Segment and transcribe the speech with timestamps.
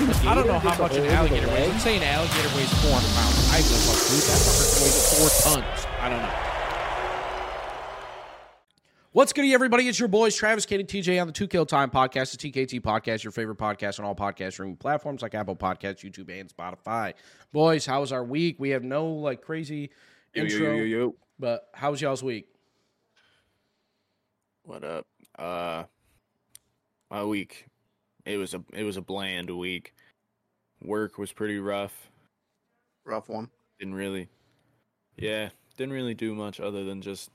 [0.00, 1.70] I don't know how much an hole in the alligator weighs.
[1.70, 3.50] Let's say an alligator weighs 400 pounds.
[3.50, 4.22] I a fuck, dude.
[4.22, 5.86] That fucker weighs four tons.
[6.00, 6.34] I don't know.
[9.10, 9.88] What's good, everybody?
[9.88, 13.24] It's your boys, Travis, and TJ on the To Kill Time podcast, the TKT podcast,
[13.24, 17.14] your favorite podcast on all podcast streaming platforms like Apple Podcasts, YouTube, and Spotify.
[17.52, 18.54] Boys, how was our week?
[18.60, 19.90] We have no like crazy
[20.32, 21.14] Yo, intro, yo, yo, yo.
[21.40, 22.46] but how was y'all's week?
[24.62, 25.08] What up?
[25.36, 25.84] Uh,
[27.10, 27.66] my week.
[28.28, 29.94] It was a it was a bland week.
[30.82, 32.10] Work was pretty rough.
[33.04, 33.48] Rough one.
[33.80, 34.28] Didn't really,
[35.16, 37.30] yeah, didn't really do much other than just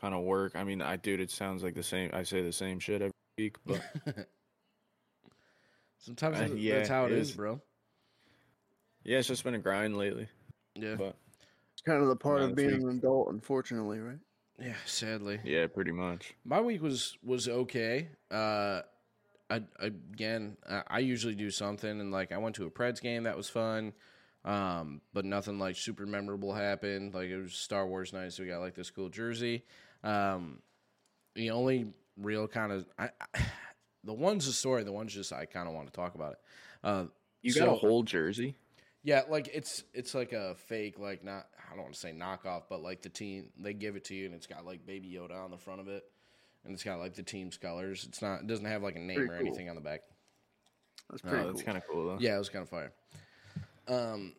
[0.00, 0.56] kind of work.
[0.56, 2.10] I mean, I dude, it sounds like the same.
[2.14, 3.82] I say the same shit every week, but
[5.98, 7.36] Sometimes Uh, that's how it it is, is.
[7.36, 7.60] bro.
[9.04, 10.28] yeah, it's just been a grind lately.
[10.74, 11.16] Yeah, But
[11.72, 14.18] It's kind of the part of being an adult, unfortunately, right?
[14.60, 14.74] yeah.
[14.86, 16.34] Sadly, yeah, pretty much.
[16.44, 18.08] my week was was okay.
[18.30, 18.82] Uh,
[19.50, 20.56] I again,
[20.88, 23.94] I, usually do something, and like I went to a Preds game that was fun,
[24.44, 27.14] um, but nothing like super memorable happened.
[27.14, 29.64] Like it was Star Wars night, so we got like this cool jersey.
[30.04, 30.60] Um,
[31.34, 31.86] the only
[32.18, 33.40] real kind of I, I,
[34.04, 34.84] the one's a story.
[34.84, 36.38] The one's just I kind of want to talk about it.
[36.84, 37.04] Uh,
[37.42, 38.54] You got a whole jersey.
[39.02, 42.64] yeah, like it's it's like a fake, like not I don't want to say knockoff,
[42.68, 45.42] but like the team they give it to you and it's got like Baby Yoda
[45.42, 46.04] on the front of it,
[46.68, 48.04] and it's got like the team's colors.
[48.08, 49.46] It's not it doesn't have like a name Pretty or cool.
[49.46, 50.02] anything on the back.
[51.10, 51.62] That's pretty that's cool.
[51.62, 52.18] kind of cool though.
[52.20, 52.92] Yeah, it was kind of fire.
[53.88, 54.34] Um,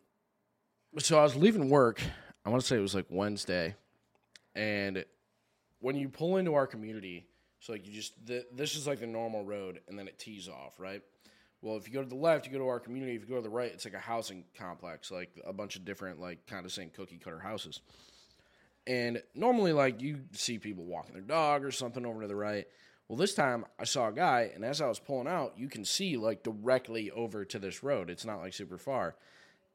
[0.98, 2.00] so I was leaving work.
[2.44, 3.74] I want to say it was like Wednesday,
[4.54, 5.04] and
[5.80, 7.26] when you pull into our community,
[7.58, 10.48] so like you just th- this is like the normal road, and then it tees
[10.48, 11.02] off, right?
[11.62, 13.14] Well, if you go to the left, you go to our community.
[13.14, 15.84] If you go to the right, it's like a housing complex, like a bunch of
[15.84, 17.80] different, like kind of same cookie cutter houses.
[18.86, 22.66] And normally, like you see people walking their dog or something over to the right.
[23.08, 25.84] Well, this time I saw a guy, and as I was pulling out, you can
[25.84, 28.08] see like directly over to this road.
[28.10, 29.16] It's not like super far.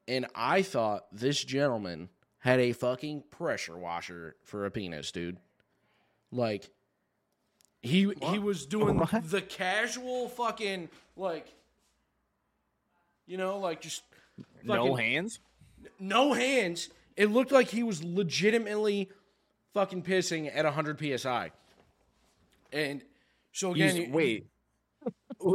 [0.08, 5.38] And I thought this gentleman had a fucking pressure washer for a penis, dude.
[6.32, 6.70] Like
[7.82, 9.30] he he was doing What?
[9.30, 11.48] the casual fucking like
[13.28, 14.04] you know, like just
[14.64, 15.40] No fucking- hands.
[16.00, 16.90] no hands.
[17.18, 19.10] It looked like he was legitimately
[19.74, 21.52] fucking pissing at 100 psi.
[22.74, 23.04] And
[23.52, 24.48] so again, you- wait.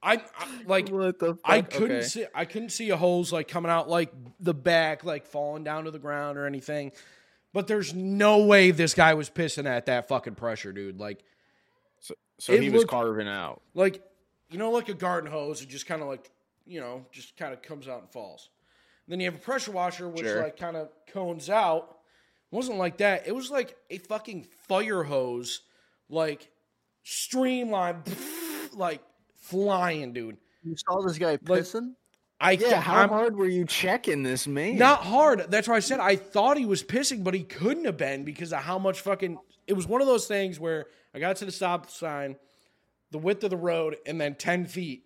[0.00, 0.20] I, I
[0.66, 1.40] like What the fuck?
[1.44, 2.02] I couldn't Okay.
[2.06, 5.84] see I couldn't see a hose like coming out like the back like falling down
[5.84, 6.92] to the ground or anything.
[7.52, 11.00] But there's no way this guy was pissing at that fucking pressure, dude.
[11.00, 11.24] Like
[12.00, 13.60] So, so he was looked- carving out.
[13.74, 14.02] like
[14.50, 16.30] you know like a garden hose it just kind of like
[16.66, 18.50] you know just kind of comes out and falls
[19.08, 20.42] then you have a pressure washer which Sure.
[20.42, 21.96] like kind of cones out
[22.52, 25.62] it wasn't like that it was like a fucking fire hose
[26.10, 26.48] like
[27.02, 28.02] streamlined,
[28.74, 29.02] like
[29.40, 31.92] flying dude You saw this guy pissing?
[32.40, 34.76] i Yeah, how I'm- hard were you checking this man?
[34.76, 37.96] not hard that's why i said i thought he was pissing but he couldn't have
[37.96, 41.36] been because of how much fucking it was one of those things where i got
[41.36, 42.36] to the stop sign
[43.10, 45.04] the width of the road and then 10 feet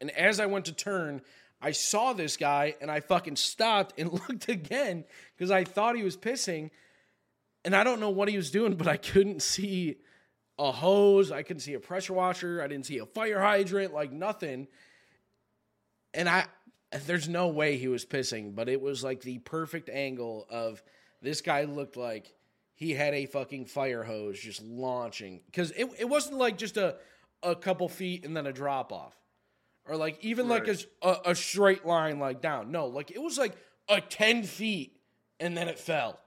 [0.00, 1.20] and as i went to turn
[1.60, 5.04] i saw this guy and i fucking stopped and looked again
[5.36, 6.70] because i thought he was pissing.
[7.64, 9.96] And i don't know what he was doing but i couldn't see
[10.58, 11.30] a hose.
[11.30, 12.62] I couldn't see a pressure washer.
[12.62, 14.68] I didn't see a fire hydrant like nothing.
[16.14, 16.46] And I
[17.04, 20.82] there's no way he was pissing, but it was like the perfect angle of
[21.20, 22.32] this guy looked like
[22.74, 26.96] he had a fucking fire hose just launching because it, it wasn't like just a
[27.42, 29.14] a couple feet and then a drop off
[29.88, 30.68] or like even like
[31.02, 33.56] a straight line like down no like it was like
[33.88, 34.92] a 10 feet
[35.40, 36.18] and then it fell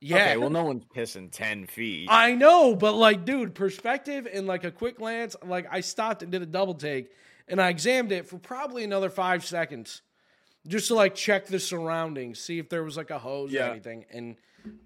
[0.00, 2.08] yeah Okay, well, no one's pissing ten feet.
[2.10, 6.30] I know, but like, dude, perspective and like a quick glance, like I stopped and
[6.30, 7.10] did a double take
[7.48, 10.02] and I examined it for probably another five seconds
[10.68, 14.04] just to like check the surroundings, see if there was like a hose or anything.
[14.10, 14.36] And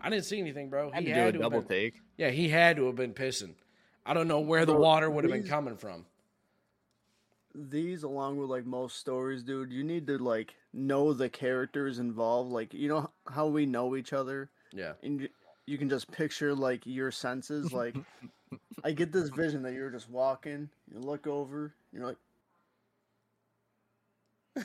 [0.01, 0.91] I didn't see anything, bro.
[0.93, 1.95] I had He to do a to double been- take.
[2.17, 3.55] Yeah, he had to have been pissing.
[4.07, 6.07] I don't know where the water would have been coming from.
[7.55, 12.51] These, along with like most stories, dude, you need to like know the characters involved.
[12.51, 14.51] Like, you know how we know each other?
[14.73, 14.93] Yeah.
[15.03, 15.29] and
[15.67, 17.73] you, can just picture like your senses.
[17.73, 17.97] Like,
[18.85, 22.17] I get this vision that you're just walking, you look over, you're like,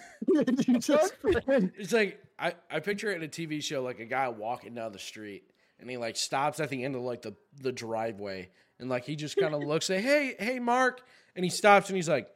[0.68, 4.28] you just It's like I, I picture it in a TV show like a guy
[4.30, 5.44] walking down the street
[5.80, 8.50] and he like stops at the end of like the the driveway,
[8.80, 11.02] and like he just kind of looks at hey hey Mark,
[11.36, 12.30] and he stops and he's like.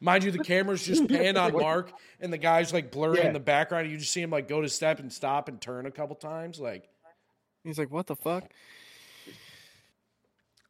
[0.00, 3.26] Mind you, the camera's just pan on Mark, and the guy's like blurry Yeah.
[3.28, 3.84] in the background.
[3.84, 6.14] And you just see him like go to step and stop and turn a couple
[6.16, 6.60] times.
[6.60, 6.88] Like,
[7.64, 8.44] He's like, what the fuck?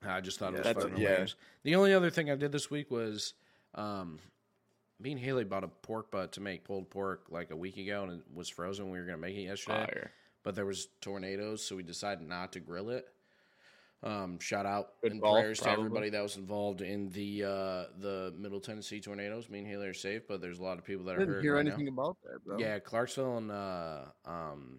[0.02, 1.26] I just thought it was That's- fucking yeah.
[1.64, 3.34] The only other thing I did this week was,
[3.74, 4.18] um,
[5.00, 8.04] me and Haley bought a pork butt to make pulled pork like a week ago,
[8.04, 8.90] and it was frozen.
[8.90, 10.10] We were gonna make it yesterday, Fire.
[10.44, 13.08] but there was tornadoes, so we decided not to grill it.
[14.02, 17.84] Um, shout out Good and call, prayers to everybody that was involved in the uh,
[17.98, 19.50] the Middle Tennessee tornadoes.
[19.50, 21.34] Me and Haley are safe, but there's a lot of people that I are didn't
[21.34, 21.92] hurt hear right anything now.
[21.92, 22.58] about that, bro.
[22.58, 24.78] Yeah, Clarksville and uh, um,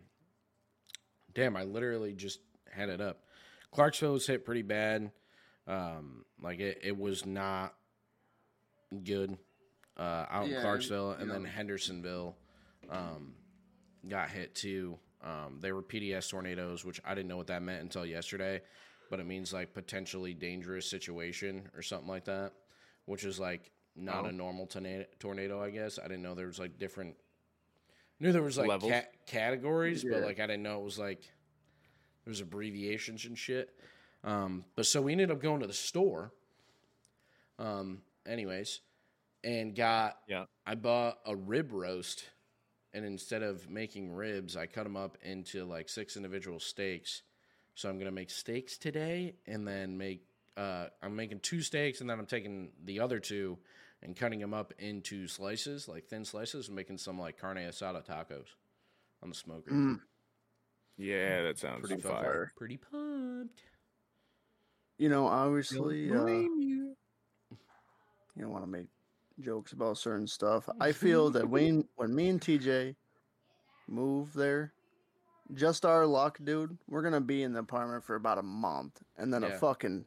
[1.34, 2.40] damn, I literally just
[2.72, 3.24] had it up.
[3.72, 5.12] Clarksville was hit pretty bad.
[5.68, 7.74] Um, like it, it was not
[9.04, 9.38] good
[9.98, 11.44] uh, out in Clarksville, and you then.
[11.46, 12.38] Hendersonville
[12.90, 13.34] um,
[14.08, 14.98] got hit too.
[15.22, 18.62] Um, they were PDS tornadoes, which I didn't know what that meant until yesterday,
[19.10, 22.54] but it means like potentially dangerous situation or something like that,
[23.06, 24.30] which is like not Oh.
[24.30, 25.62] a normal tornado, tornado.
[25.62, 27.16] I guess I didn't know there was like different.
[28.20, 31.22] I knew there was like ca- categories, but like I didn't know it was like
[32.24, 33.78] there was abbreviations and shit.
[34.24, 36.32] Um, but so we ended up going to the store.
[37.58, 38.82] Um, anyways,
[39.44, 40.46] and got Yeah.
[40.66, 42.26] I bought a rib roast,
[42.94, 47.22] and instead of making ribs, I cut them up into like six individual steaks.
[47.80, 50.26] So I'm gonna make steaks today, and then make
[50.58, 53.58] uh, I'm making two steaks, and then I'm taking the other two
[54.04, 58.06] and cutting them up into slices, like thin slices, and making some like carne asada
[58.06, 58.48] tacos
[59.24, 59.72] on the smoker.
[59.72, 60.02] Mm,
[60.98, 62.12] Yeah, that sounds Pretty fire.
[62.12, 62.52] fire.
[62.58, 63.62] Pretty pumped.
[64.98, 66.98] You know, obviously, uh, you.
[68.36, 68.88] you don't want to make
[69.40, 70.68] jokes about certain stuff.
[70.82, 72.98] I feel that when when me and TJ
[73.88, 74.74] move there,
[75.54, 79.34] just our luck, dude, we're gonna be in the apartment for about a month, and
[79.34, 79.50] then Yeah.
[79.50, 80.06] a fucking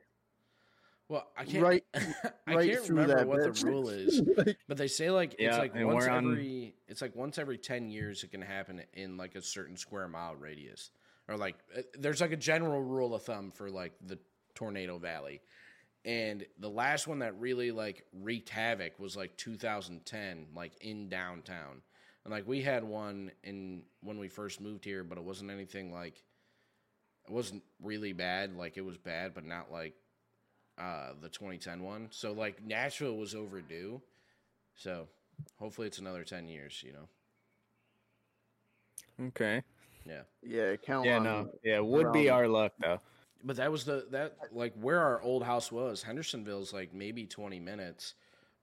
[1.08, 1.62] Well, I can't.
[1.62, 1.84] right,
[2.46, 3.60] I right can't through remember that what bitch.
[3.60, 6.74] the rule is, Like, but they say like it's Yeah, like once we're on- every
[6.88, 10.36] it's like once every ten years it can happen in like a certain square mile
[10.36, 10.90] radius,
[11.28, 14.18] or like uh, there's like a general rule of thumb for like the
[14.54, 15.42] tornado valley,
[16.04, 21.82] and the last one that really like wreaked havoc was like 2010, like in downtown,
[22.24, 25.92] and like we had one in when we first moved here, but it wasn't anything
[25.92, 26.22] like
[27.26, 28.56] it wasn't really bad.
[28.56, 29.94] Like it was bad, but not like
[30.78, 32.08] uh, the 2010 one.
[32.10, 34.00] So like Nashville was overdue.
[34.74, 35.08] So
[35.58, 36.82] hopefully it's another 10 years.
[36.84, 37.08] You know.
[39.28, 39.62] Okay.
[40.04, 40.22] Yeah.
[40.42, 41.50] yeah, count Yeah, on no.
[41.62, 43.00] Yeah, would be our luck though.
[43.44, 46.02] But that was the that like where our old house was.
[46.02, 48.14] Hendersonville's like maybe 20 minutes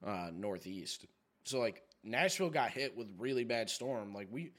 [0.05, 1.05] uh, northeast.
[1.43, 4.13] So like Nashville got hit with really bad storm.
[4.13, 4.51] Like we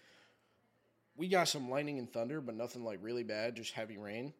[1.16, 4.32] we got some lightning and thunder, but nothing like really bad, just heavy rain.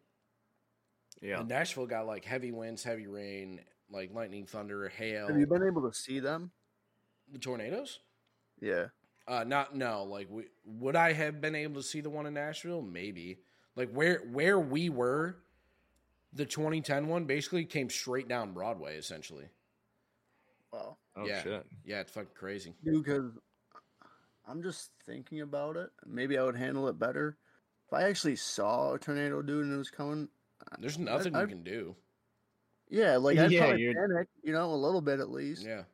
[1.21, 1.41] Yeah.
[1.41, 3.61] And Nashville got like heavy winds, heavy rain,
[3.91, 5.29] like lightning, thunder, hail.
[5.29, 6.53] Have you been able to see them?
[7.33, 8.01] the tornadoes?
[8.61, 8.87] Yeah.
[9.27, 10.05] Uh, not no.
[10.05, 12.83] Like, we, would I have been able to see the one in Nashville?
[12.83, 13.39] Maybe.
[13.77, 15.37] Like where where we were,
[16.33, 18.97] the 2010 one basically came straight down Broadway.
[18.97, 19.47] Essentially,
[20.73, 20.97] Wow.
[21.17, 21.43] Oh yeah.
[21.43, 21.67] shit.
[21.85, 22.75] yeah, it's fucking crazy.
[22.85, 23.33] Dude, because
[24.47, 25.91] I'm just thinking about it.
[26.07, 27.37] Maybe I would handle it better
[27.87, 30.29] if I actually saw a tornado, dude, and it was coming.
[30.79, 31.97] There's nothing you I'd- can do.
[32.89, 35.63] Yeah, like I'd Yeah, probably you're- panic, you know, a little bit at least.
[35.65, 35.85] Yeah,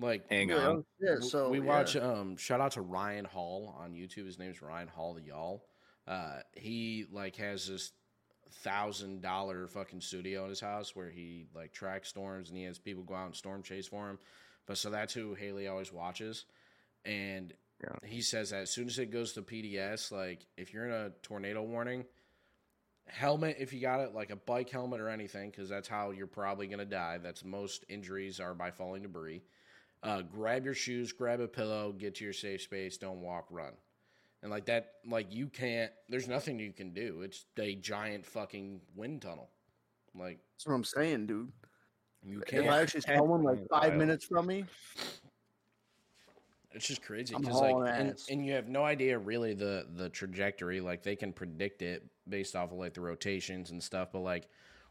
[0.00, 0.58] like Hang on.
[0.60, 1.64] oh, shit, so we yeah.
[1.64, 1.94] watch.
[1.96, 4.26] Um, shout out to Ryan Hall on YouTube.
[4.26, 5.64] His name's Ryan Hall the Y'all.
[6.08, 7.92] Uh, he like has this
[8.50, 12.78] thousand dollar fucking studio in his house where he like tracks storms and he has
[12.78, 14.18] people go out and storm chase for him.
[14.66, 16.44] But so that's who Haley always watches,
[17.04, 17.96] and Yeah.
[18.08, 21.10] he says that as soon as it goes to PDS, like if you're in a
[21.22, 22.04] tornado warning,
[23.06, 26.26] helmet if you got it, like a bike helmet or anything, because that's how you're
[26.26, 27.18] probably gonna die.
[27.18, 29.42] That's most injuries are by falling debris.
[30.02, 32.98] Uh, grab your shoes, grab a pillow, get to your safe space.
[32.98, 33.72] Don't walk, run.
[34.42, 35.90] And like that, like you can't.
[36.08, 37.22] There's nothing you can do.
[37.22, 39.50] It's a giant fucking wind tunnel.
[40.14, 41.50] Like That's what I'm saying, dude.
[42.24, 42.64] you can't.
[42.66, 43.94] If I actually saw one like five Wild.
[43.96, 44.64] minutes from me,
[46.72, 48.26] It's just crazy I'm because like, hauling and, ass.
[48.30, 50.80] and you have no idea really the the trajectory.
[50.80, 54.10] Like they can predict it based off of like the rotations and stuff.
[54.12, 54.48] But like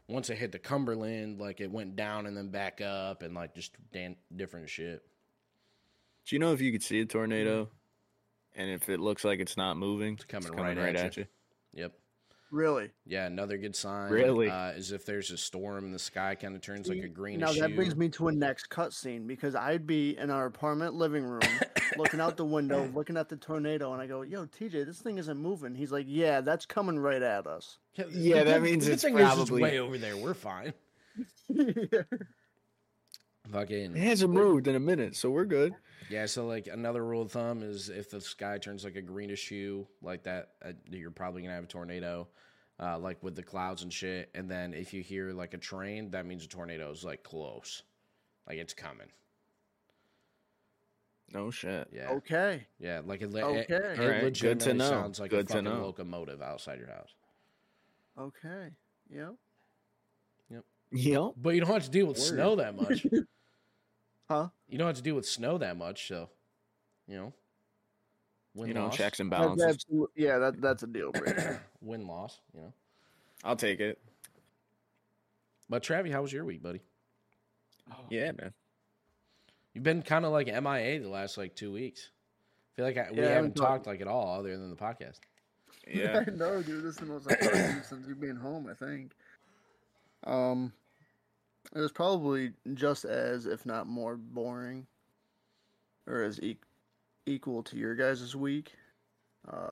[0.08, 3.54] once it hit the Cumberland, like it went down and then back up and like
[3.54, 5.02] just dan- different shit.
[6.26, 7.70] Do you know if you could see a tornado,
[8.58, 11.26] and if it looks like it's not moving, it's coming right at at you.
[11.72, 11.82] you?
[11.84, 11.92] Yep.
[12.50, 12.90] Really?
[13.06, 14.10] Yeah, another good sign.
[14.10, 14.48] Really?
[14.48, 17.40] uh, is if there's a storm, and the sky kind of turns like a greenish.
[17.40, 21.24] Now that brings me to a next cutscene because I'd be in our apartment living
[21.24, 21.42] room,
[21.98, 25.18] looking out the window, looking at the tornado, and I go, "Yo, TJ, this thing
[25.18, 28.86] isn't moving." He's like, "Yeah, that's coming right at us." Yeah, Yeah, the that means
[28.86, 30.16] the it's thing is it's probably- way over there.
[30.16, 30.72] We're fine.
[33.52, 35.74] Fucking It hasn't moved in a minute, so we're good.
[36.10, 36.26] yeah.
[36.26, 39.86] So like another rule of thumb is if the sky turns like a greenish hue
[40.02, 42.28] like that, uh, you're probably gonna have a tornado.
[42.80, 46.10] Uh, like with the clouds and shit, and then if you hear like a train,
[46.12, 47.82] that means a tornado is like close,
[48.46, 49.08] like it's coming.
[51.34, 51.88] No shit.
[51.92, 52.66] Yeah, Okay.
[52.78, 53.60] yeah, like it, le- Okay.
[53.62, 54.88] it, it Alright, good to know.
[54.88, 55.82] sounds like Good a to know.
[55.82, 57.10] locomotive outside your house.
[58.18, 58.68] Okay.
[59.10, 59.34] Yep.
[60.50, 60.64] Yep.
[60.92, 61.30] Yep.
[61.36, 62.26] But you don't have to deal with Word.
[62.26, 63.04] snow that much.
[64.28, 64.48] Huh?
[64.68, 66.28] You don't have to deal with snow that much, so
[67.06, 67.32] you know.
[68.54, 69.86] Win You know, loss, checks and That's balances.
[70.16, 71.60] yeah, that that's a deal breaker.
[71.80, 72.72] win loss, you know.
[73.44, 73.98] I'll take it.
[75.70, 76.80] But Travi, how was your week, buddy?
[78.10, 78.52] Yeah, man.
[79.74, 82.08] You've been kind of like MIA the last like two weeks.
[82.10, 84.70] I feel like I, we I haven't haven't talked- talked like at all other than
[84.70, 85.20] the podcast.
[85.86, 86.24] Yeah.
[86.26, 86.82] I know, dude.
[86.84, 88.66] This is the most I've talked to you since you've been home.
[88.68, 89.12] I think.
[90.24, 90.72] Um,
[91.74, 94.86] it was probably just as, if not more, boring,
[96.06, 96.58] or as e-
[97.26, 98.72] equal to your guys' week.
[99.46, 99.68] Uh,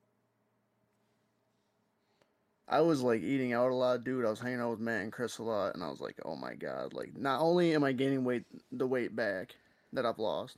[2.68, 4.24] I was like eating out a lot, dude.
[4.24, 6.34] I was hanging out with Matt and Chris a lot, and I was like, oh
[6.36, 6.92] my god!
[6.94, 9.54] Like, not only am I gaining weight, the weight back
[9.92, 10.56] that I've lost,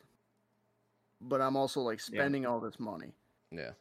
[1.21, 2.21] but I'm also like Yeah.
[2.23, 3.12] spending all this money.
[3.50, 3.73] Yeah.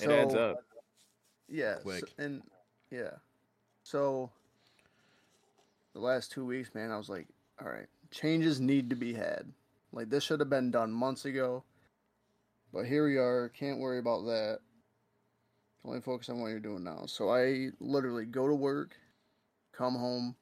[0.00, 0.64] It adds So- up.
[1.48, 2.04] Yeah, Quick.
[2.18, 2.42] and
[2.92, 3.10] yeah.
[3.82, 4.30] So
[5.92, 7.26] the last two weeks, man, I was like,
[7.60, 9.52] all right, changes need to be had.
[9.92, 11.64] Like this should have been done months ago.
[12.72, 14.60] But here we are, can't worry about that.
[15.84, 17.04] Only focus on what you're doing now.
[17.06, 18.94] So I literally go to work,
[19.72, 20.36] come home,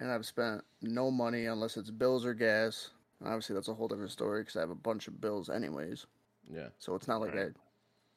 [0.00, 2.90] and I've spent no money unless it's bills or gas.
[3.24, 6.06] Obviously, that's a whole different story because I have a bunch of bills, anyways.
[6.50, 6.68] Yeah.
[6.78, 7.48] So it's not like Right.
[7.48, 7.60] I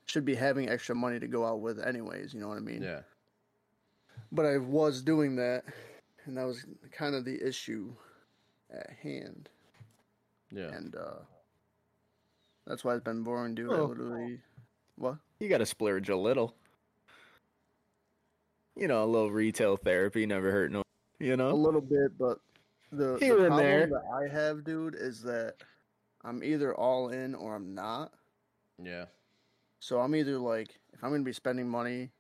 [0.06, 2.34] should be having extra money to go out with, anyways.
[2.34, 2.82] You know what I mean?
[2.82, 3.02] Yeah.
[4.32, 5.64] But I was doing that,
[6.26, 7.94] and that was kind of the issue
[8.72, 9.50] at hand.
[10.52, 10.68] Yeah.
[10.70, 11.20] And uh
[12.68, 13.72] that's why it's been boring, dude.
[13.72, 13.86] I Oh.
[13.86, 14.40] literally.
[14.96, 15.18] What?
[15.40, 16.54] You got to splurge a little.
[18.76, 20.84] You know, a little retail therapy never hurt no.
[21.20, 22.40] You know, A little bit, but
[22.92, 23.88] the, the Here and problem there.
[23.88, 25.56] that I have, dude, is that
[26.24, 28.14] I'm either all in or I'm not.
[28.82, 29.06] Yeah.
[29.80, 32.12] So I'm either like, if I'm gonna be spending money,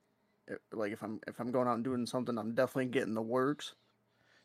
[0.49, 3.21] Eh, like if I'm if I'm going out and doing something, I'm definitely getting the
[3.21, 3.75] works.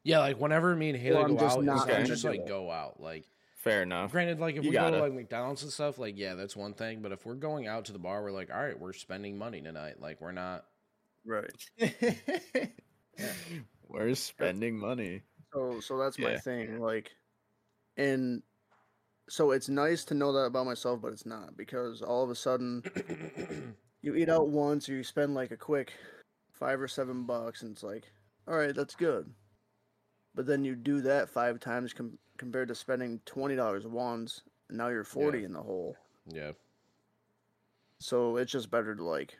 [0.03, 2.47] Yeah, like whenever me and Haley I'm go just out, not it's just like it.
[2.49, 3.01] go out.
[3.01, 3.25] Like
[3.57, 4.13] Fair enough.
[4.13, 4.97] granted, like if You we go gotta.
[4.99, 7.01] to like McDonald's and stuff, like yeah, that's one thing.
[7.01, 9.63] But if we're going out to the bar, we're like, all right, we're spending money
[9.63, 10.01] tonight.
[10.01, 10.67] Like we're not
[11.25, 11.51] Right.
[13.89, 15.23] We're spending money.
[15.53, 16.81] So so that's my thing.
[16.81, 17.13] Like,
[17.97, 18.43] and
[19.29, 22.35] so it's nice to know that about myself, but it's not because all of a
[22.35, 22.83] sudden
[24.05, 25.95] you eat out once or you spend like a quick
[26.53, 28.05] five or seven bucks, and it's like,
[28.47, 29.31] all right, that's good.
[30.35, 34.77] But then you do that five times com- compared to spending twenty dollars once, and
[34.77, 35.47] now you're forty Yeah.
[35.47, 35.97] in the hole.
[36.27, 36.53] Yeah.
[37.99, 39.39] So it's just better to like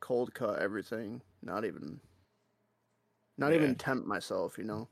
[0.00, 1.98] cold cut everything, not even,
[3.38, 3.56] not Yeah.
[3.58, 4.86] even tempt myself, you know.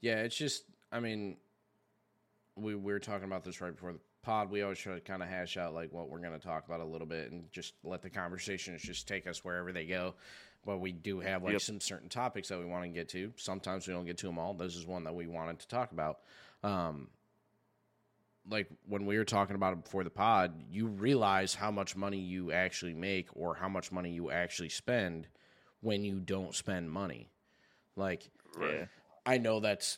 [0.00, 1.36] Yeah, it's just I mean
[2.56, 4.50] we, we were talking about this right before the pod.
[4.50, 6.80] We always try to kind of hash out like what we're going to talk about
[6.80, 10.14] a little bit and just let the conversations just take us wherever they go.
[10.66, 11.60] But we do have like Yep.
[11.62, 13.32] some certain topics that we want to get to.
[13.36, 14.52] Sometimes we don't get to them all.
[14.52, 16.18] This is one that we wanted to talk about.
[16.64, 17.08] Um,
[18.48, 22.18] like when we were talking about it before the pod, you realize how much money
[22.18, 25.26] you actually make or how much money you actually spend
[25.80, 27.30] when you don't spend money.
[27.96, 28.28] Like
[28.60, 28.86] Yeah.
[29.24, 29.96] I know that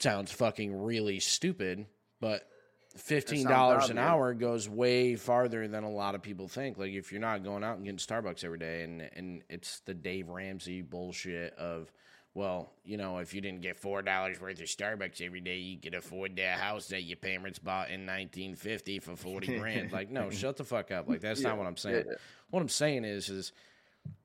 [0.00, 1.86] sounds fucking really stupid,
[2.20, 2.48] but
[2.96, 6.78] fifteen dollars an hour goes way farther than a lot of people think.
[6.78, 9.94] Like if you're not going out and getting Starbucks every day, and and it's the
[9.94, 11.92] Dave Ramsey bullshit of,
[12.34, 15.78] well, you know, if you didn't get four dollars worth of Starbucks every day, you
[15.78, 19.92] could afford that house that your parents bought in 1950 for 40 grand.
[19.92, 21.08] Like, no, shut the fuck up.
[21.08, 22.04] Like that's not what I'm saying.
[22.08, 22.14] yeah.
[22.50, 23.52] What I'm saying is, is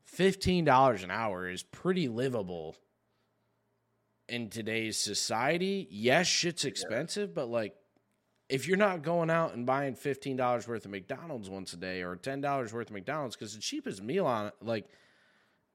[0.05, 2.75] fifteen dollars an hour is pretty livable
[4.29, 5.87] in today's society.
[5.91, 7.75] Yes, shit's expensive, but like
[8.49, 12.01] if you're not going out and buying fifteen dollars worth of McDonald's once a day
[12.03, 14.85] or ten dollars worth of McDonald's, because the cheapest meal on it, like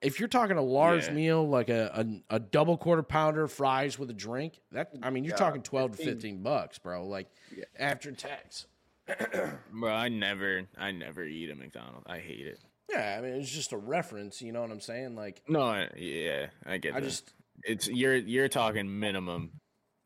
[0.00, 1.12] if you're talking a large Yeah.
[1.14, 1.90] meal like a,
[2.30, 5.92] a a double quarter pounder fries with a drink, that I mean you're talking twelve
[5.92, 6.14] to 15.
[6.14, 7.06] fifteen bucks, bro.
[7.06, 7.64] Like Yeah.
[7.78, 8.66] after tax.
[9.72, 12.04] Bro, I never, I never eat a McDonald's.
[12.06, 12.58] I hate it.
[12.90, 14.42] Yeah, I mean it's just a reference.
[14.42, 15.16] You know what I'm saying?
[15.16, 17.06] Like No, I, yeah, I get I that.
[17.06, 17.32] just
[17.64, 19.52] it's you're you're talking minimum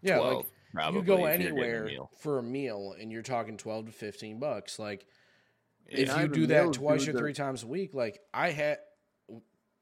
[0.02, 1.00] yeah, 12, like probably.
[1.00, 1.88] you go if a anywhere
[2.18, 4.78] for a meal and you're talking 12 to 15 bucks.
[4.78, 5.06] Like
[5.88, 8.78] Yeah, if you do that twice or three times a week, like I had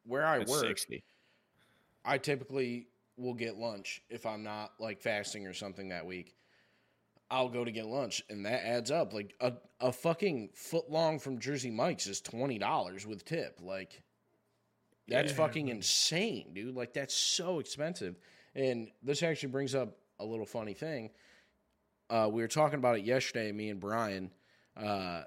[0.04, 1.04] where I work, 60.
[2.04, 6.34] I typically will get lunch if I'm not like fasting or something that week.
[7.32, 9.12] I'll go to get lunch, and that adds up.
[9.12, 13.60] Like a, a fucking foot long from Jersey Mike's is twenty dollars with tip.
[13.62, 14.02] Like
[15.06, 15.36] that's Yeah.
[15.36, 16.74] fucking insane, dude.
[16.74, 18.16] Like that's so expensive.
[18.56, 21.10] And this actually brings up a little funny thing.
[22.08, 24.30] Uh, we were talking about it yesterday, me and Brian,
[24.76, 25.22] uh,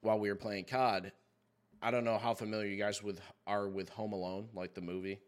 [0.00, 1.12] while we were playing COD.
[1.80, 5.20] I don't know how familiar you guys with are with Home Alone, like the movie.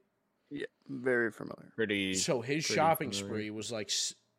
[0.51, 1.73] Yeah, very familiar.
[1.77, 2.15] Pretty.
[2.15, 3.29] So his pretty shopping familiar.
[3.29, 3.91] spree was like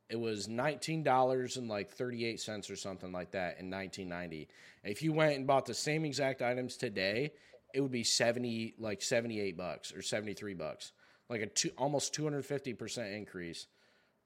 [0.09, 4.09] it was nineteen dollars and like thirty eight cents or something like that in nineteen
[4.09, 4.49] ninety.
[4.83, 7.31] If you went and bought the same exact items today,
[7.73, 10.91] it would be seventy like seventy eight bucks or seventy three bucks,
[11.29, 13.67] like a two, almost two hundred fifty percent increase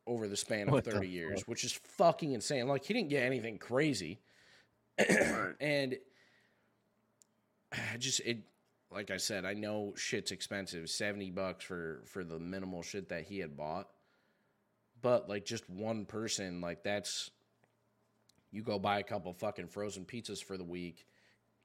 [0.07, 2.67] over the span of What thirty years, which is fucking insane.
[2.67, 4.19] Like he didn't get anything crazy,
[5.59, 5.97] and
[7.71, 8.39] I just it
[8.91, 13.23] like I said, I know shit's expensive, seventy bucks for for the minimal shit that
[13.23, 13.89] he had bought.
[15.01, 17.29] But like just one person, like that's
[18.51, 21.05] you go buy a couple fucking frozen pizzas for the week,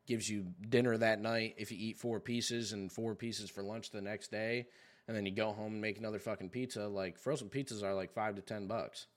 [0.06, 3.90] gives you dinner that night if you eat four pieces and four pieces for lunch
[3.90, 4.66] the next day,
[5.10, 6.86] and then you go home and make another fucking pizza.
[6.86, 9.08] Like frozen pizzas are like five to ten bucks.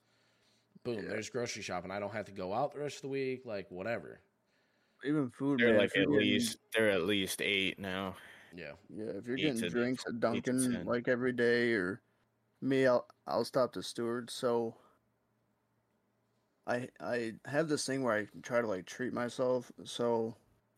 [0.82, 1.02] Boom, Yeah.
[1.10, 1.92] there's grocery shopping.
[1.92, 4.18] I don't have to go out the rest of the week, like whatever.
[5.04, 5.78] Even food, They're man.
[5.78, 8.16] like if you're at getting- least they're at least eight now.
[8.56, 8.72] Yeah.
[8.88, 12.00] Yeah, if you're eight getting drinks at Dunkin' like every day, or
[12.60, 14.30] me, I'll I'll stop the Stewart.
[14.32, 14.74] So
[16.66, 19.70] I I have this thing where I try to like treat myself.
[19.84, 20.34] So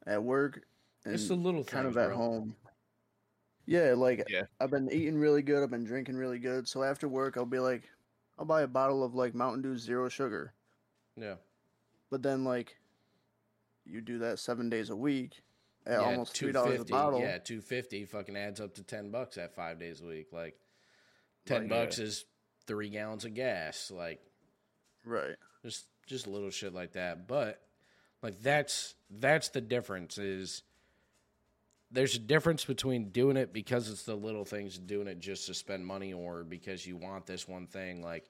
[0.07, 0.63] at work
[1.05, 2.17] and It's a little kind things, of at bro.
[2.17, 2.57] home.
[3.67, 4.45] Yeah, like Yeah.
[4.61, 5.63] I've been eating really good.
[5.63, 6.69] I've been drinking really good.
[6.69, 7.83] So after work, I'll be like,
[8.39, 10.53] I'll buy a bottle of like Mountain Dew Zero Sugar.
[11.17, 11.35] Yeah.
[12.11, 12.77] But then like,
[13.85, 15.43] you do that seven days a week
[15.87, 17.21] at yeah, almost three dollars a 250, bottle.
[17.21, 20.29] Yeah, two fifty fucking adds up to ten bucks at five days a week.
[20.33, 20.57] Like
[21.45, 21.71] ten Right.
[21.71, 22.25] bucks is
[22.67, 23.91] three gallons of gas.
[23.91, 24.21] Like
[25.05, 25.37] Right.
[25.65, 27.27] just just little shit like that.
[27.29, 27.63] But
[28.23, 30.63] like that's that's the difference is
[31.91, 35.47] there's a difference between doing it because it's the little things and doing it just
[35.47, 38.29] to spend money or because you want this one thing like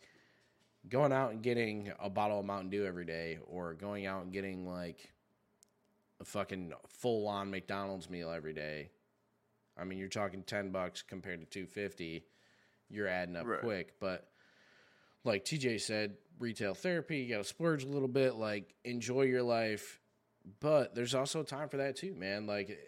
[0.89, 4.33] going out and getting a bottle of Mountain Dew every day or going out and
[4.33, 5.13] getting like
[6.21, 8.91] a fucking full on McDonald's meal every day.
[9.79, 12.25] I mean, you're talking 10 bucks compared to 250.
[12.89, 13.61] You're adding up Right.
[13.61, 14.29] quick, but
[15.25, 19.43] like TJ said, retail therapy, you got to splurge a little bit, like enjoy your
[19.43, 19.99] life.
[20.61, 22.47] But there's also time for that too, man.
[22.47, 22.79] Like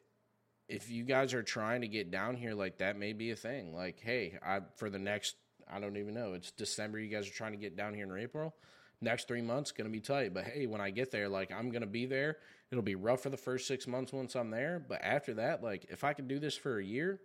[0.69, 3.75] if you guys are trying to get down here, like that may be a thing.
[3.75, 5.37] Like, hey, I for the next
[5.71, 6.33] I don't even know.
[6.33, 6.99] It's December.
[6.99, 8.55] You guys are trying to get down here in April.
[9.01, 10.35] Next three months gonna be tight.
[10.35, 12.39] But hey, when I get there, like I'm gonna be there.
[12.71, 14.79] It'll be rough for the first six months once I'm there.
[14.87, 17.21] But after that, like if I can do this for a year,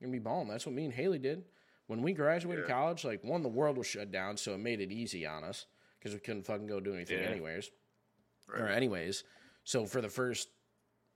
[0.00, 0.48] I'm gonna be balling.
[0.48, 1.44] That's what me and Haley did.
[1.86, 2.74] When we graduated Yeah.
[2.74, 5.66] college, like one, the world was shut down, so it made it easy on us
[5.98, 7.30] because we couldn't fucking go do anything Yeah.
[7.30, 7.70] anyways.
[8.48, 9.24] Or anyways.
[9.64, 10.48] So for the first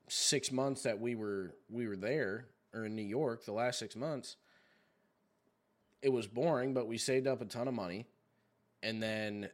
[0.09, 3.97] six months that we were we were there or in New York, the last six
[3.97, 4.37] months,
[6.01, 8.07] it was boring, but we saved up a ton of money.
[8.83, 9.49] And then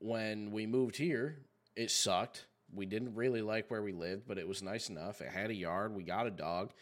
[0.00, 1.38] when we moved here,
[1.76, 2.46] it sucked.
[2.72, 5.20] We didn't really like where we lived, but it was nice enough.
[5.20, 6.72] It had a yard, we got a dog,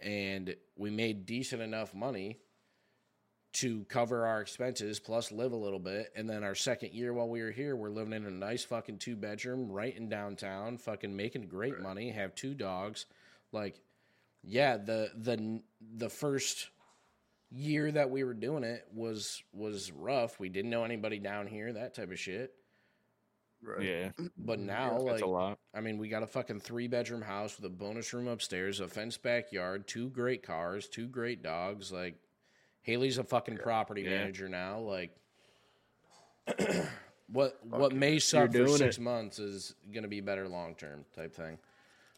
[0.00, 2.38] and we made decent enough money
[3.52, 6.12] to cover our expenses plus live a little bit.
[6.14, 8.98] And then our second year while we were here, we're living in a nice fucking
[8.98, 13.06] two bedroom right in downtown, fucking making great money, have two dogs.
[13.52, 13.80] Like,
[14.42, 15.62] yeah, the the
[15.96, 16.68] the first
[17.50, 20.38] year that we were doing it was was rough.
[20.38, 22.54] We didn't know anybody down here, that type of shit.
[23.62, 23.82] Right.
[23.82, 25.58] Yeah, But now, that's like, a lot.
[25.74, 28.88] I mean, we got a fucking three bedroom house with a bonus room upstairs, a
[28.88, 31.92] fenced backyard, two great cars, two great dogs.
[31.92, 32.16] Like,
[32.82, 34.10] Haley's a fucking property Yeah.
[34.10, 34.78] manager now.
[34.80, 35.16] Like,
[37.28, 39.00] what what may suck for six it.
[39.00, 41.58] months is gonna be better long term type thing.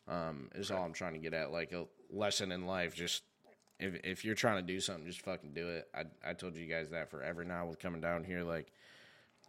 [0.08, 1.52] Um, is all I'm trying to get at.
[1.52, 2.94] Like a lesson in life.
[2.94, 3.22] Just
[3.78, 5.88] if if you're trying to do something, just fucking do it.
[5.94, 8.42] I I told you guys that forever now with coming down here.
[8.42, 8.72] Like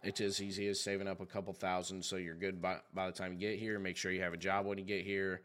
[0.02, 3.12] it's as easy as saving up a couple thousand so you're good by, by the
[3.12, 3.78] time you get here.
[3.78, 5.40] Make sure you have a job when you get here.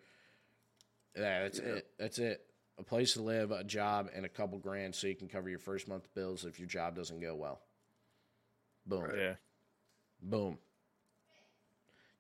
[1.15, 1.87] Yeah, that's it.
[1.97, 2.41] That's it.
[2.79, 5.59] A place to live, a job, and a couple grand so you can cover your
[5.59, 7.59] first month bills if your job doesn't go well.
[8.85, 9.11] Boom.
[9.15, 9.33] Yeah,
[10.21, 10.57] Boom.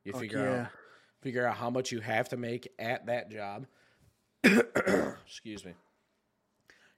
[0.03, 0.61] You Fuck figure yeah.
[0.61, 0.67] out
[1.21, 3.67] figure out how much you have to make at that job.
[4.43, 5.73] excuse me.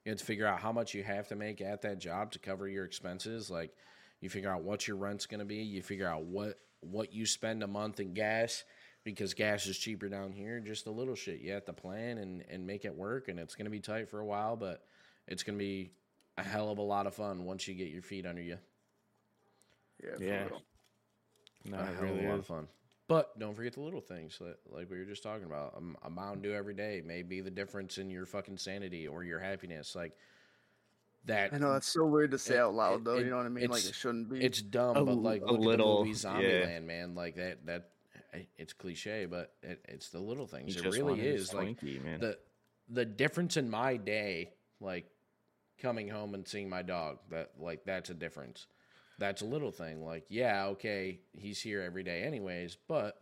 [0.06, 2.40] You have to figure out how much you have to make at that job to
[2.40, 3.50] cover your expenses.
[3.50, 3.72] Like
[4.20, 5.58] you figure out what your rent's going to be.
[5.58, 8.64] You figure out what what you spend a month in gas
[9.04, 10.60] because gas is cheaper down here.
[10.60, 13.28] Just a little shit you have to plan and and make it work.
[13.28, 14.84] And it's going to be tight for a while, but
[15.28, 15.92] it's going to be
[16.38, 18.58] a hell of a lot of fun once you get your feet under you.
[20.04, 20.44] Yeah, Yeah.
[20.46, 20.62] real.
[21.66, 22.40] No, a it hell really of a lot is.
[22.40, 22.68] of fun.
[23.08, 25.74] But don't forget the little things like, like we were just talking about.
[26.04, 29.24] A, a Mountain Dew every day may be the difference in your fucking sanity or
[29.26, 29.96] your happiness.
[29.96, 30.14] Like
[31.26, 31.54] that.
[31.54, 33.16] I know that's so weird to say It- out loud, it- though.
[33.16, 33.70] it- you know what I mean?
[33.70, 34.42] Like it shouldn't be.
[34.44, 36.80] It's dumb, A but like a look little, at the movie yeah.
[36.80, 37.14] Man.
[37.14, 37.66] Like that.
[37.66, 37.90] That
[38.58, 40.74] it's cliche, but it, it's the little things.
[40.74, 41.54] He It really is.
[41.54, 41.80] Like
[42.20, 42.38] the
[42.90, 45.06] the difference in my day, like
[45.82, 48.68] coming home and seeing my dog, that like that's a difference.
[49.18, 50.04] That's a little thing.
[50.04, 53.22] Like, yeah, okay, he's here every day anyways, but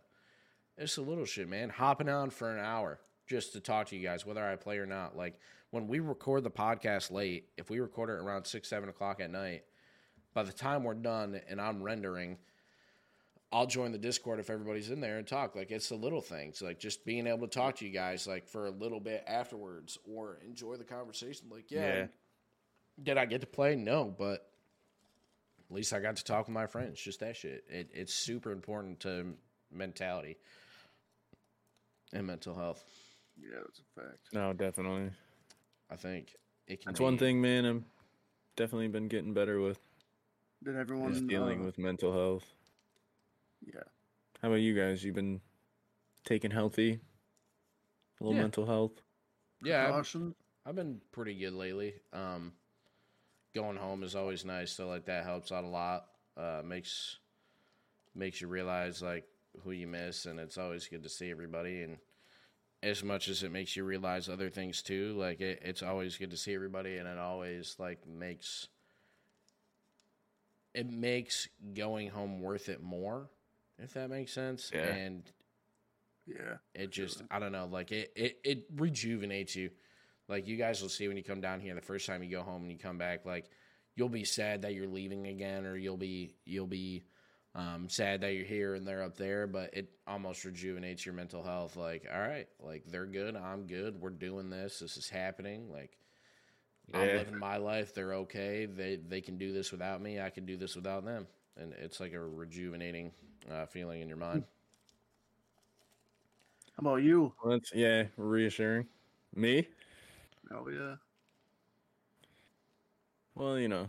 [0.78, 1.68] it's a little shit, man.
[1.68, 4.86] Hopping on for an hour just to talk to you guys, whether I play or
[4.86, 5.16] not.
[5.16, 5.38] Like
[5.70, 9.30] when we record the podcast late, if we record it around six, seven o'clock at
[9.30, 9.64] night,
[10.32, 12.38] by the time we're done and I'm rendering,
[13.52, 15.56] I'll join the Discord if everybody's in there and talk.
[15.56, 18.46] Like it's the little things, like just being able to talk to you guys like
[18.48, 21.46] for a little bit afterwards or enjoy the conversation.
[21.50, 22.06] Like, yeah, Yeah.
[23.02, 23.74] did I get to play?
[23.74, 24.48] No, but
[25.68, 27.00] at least I got to talk with my friends.
[27.00, 27.64] Just that shit.
[27.68, 29.34] It, it's super important to
[29.72, 30.36] mentality
[32.12, 32.84] and mental health.
[33.36, 34.18] yeah, that's a fact.
[34.32, 35.10] no, definitely.
[35.90, 36.36] I think
[36.68, 36.92] it can.
[36.92, 37.64] That's one thing, man.
[37.64, 37.84] I'm
[38.56, 39.80] definitely been getting better with
[40.62, 42.44] Did everyone dealing uh, with mental health.
[43.66, 43.82] Yeah,
[44.42, 45.04] How about you guys?
[45.04, 45.40] You've been
[46.24, 47.00] taking healthy?
[48.20, 48.42] A little Yeah.
[48.42, 49.02] mental health.
[49.62, 50.34] Yeah, I've- caution.
[50.64, 52.00] I've been pretty good lately.
[52.12, 52.56] Um,
[53.54, 56.08] going home is always nice, so like that helps out a lot.
[56.36, 57.18] Uh, makes
[58.14, 59.28] makes you realize like
[59.62, 61.82] who you miss, and it's always good to see everybody.
[61.82, 61.98] And
[62.82, 66.30] as much as it makes you realize other things too, like it, it's always good
[66.30, 68.68] to see everybody, and it always like makes
[70.72, 73.28] it makes going home worth it more,
[73.82, 74.70] if that makes sense.
[74.74, 74.84] Yeah.
[74.84, 75.22] And
[76.26, 79.70] Yeah, it just I don't know, like it, it it rejuvenates you.
[80.28, 82.42] Like you guys will see when you come down here the first time you go
[82.42, 83.50] home and you come back, like
[83.96, 87.04] you'll be sad that you're leaving again, or you'll be you'll be
[87.56, 91.42] um, sad that you're here and they're up there, but it almost rejuvenates your mental
[91.42, 91.76] health.
[91.76, 95.68] Like, all right, like they're good, I'm good, we're doing this, this is happening.
[95.72, 95.98] Like
[96.94, 98.66] I'm living my life, they're okay.
[98.66, 101.26] They they can do this without me, I can do this without them.
[101.56, 103.10] And it's like a rejuvenating
[103.50, 104.44] uh, feeling in your mind.
[106.76, 107.32] how about you?
[107.42, 108.86] Well, that's yeah, reassuring.
[109.34, 109.68] Me?
[110.52, 110.96] Oh yeah,
[113.34, 113.88] Well, you know,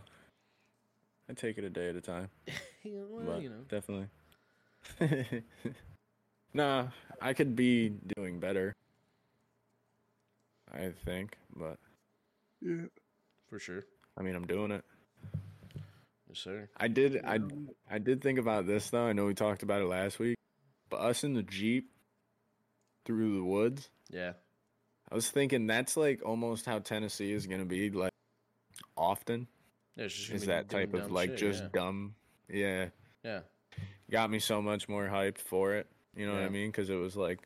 [1.30, 2.30] I take it a day at a time.
[2.86, 3.64] well, but you know.
[3.70, 4.08] definitely.
[6.54, 6.88] nah,
[7.22, 8.76] I could be doing better.
[10.72, 11.78] I think, but
[12.62, 12.86] yeah.
[13.50, 13.86] For sure.
[14.18, 14.84] I mean, I'm doing it.
[16.32, 16.70] Yes, sir.
[16.78, 17.22] I did.
[17.26, 17.40] I
[17.90, 19.04] I did think about this though.
[19.06, 20.38] I know we talked about it last week,
[20.90, 21.92] but us in the jeep
[23.04, 23.90] through the woods.
[24.10, 24.34] Yeah.
[25.12, 28.14] I was thinking that's like almost how Tennessee is gonna be like
[28.96, 29.48] often.
[29.98, 31.70] yeah it's just Is that type of like shit, just yeah.
[31.74, 32.16] dumb?
[32.48, 32.86] Yeah,
[33.26, 33.42] yeah.
[34.10, 35.88] got me so much more hyped for it.
[36.16, 36.70] You know what I mean?
[36.72, 37.40] Because it was like,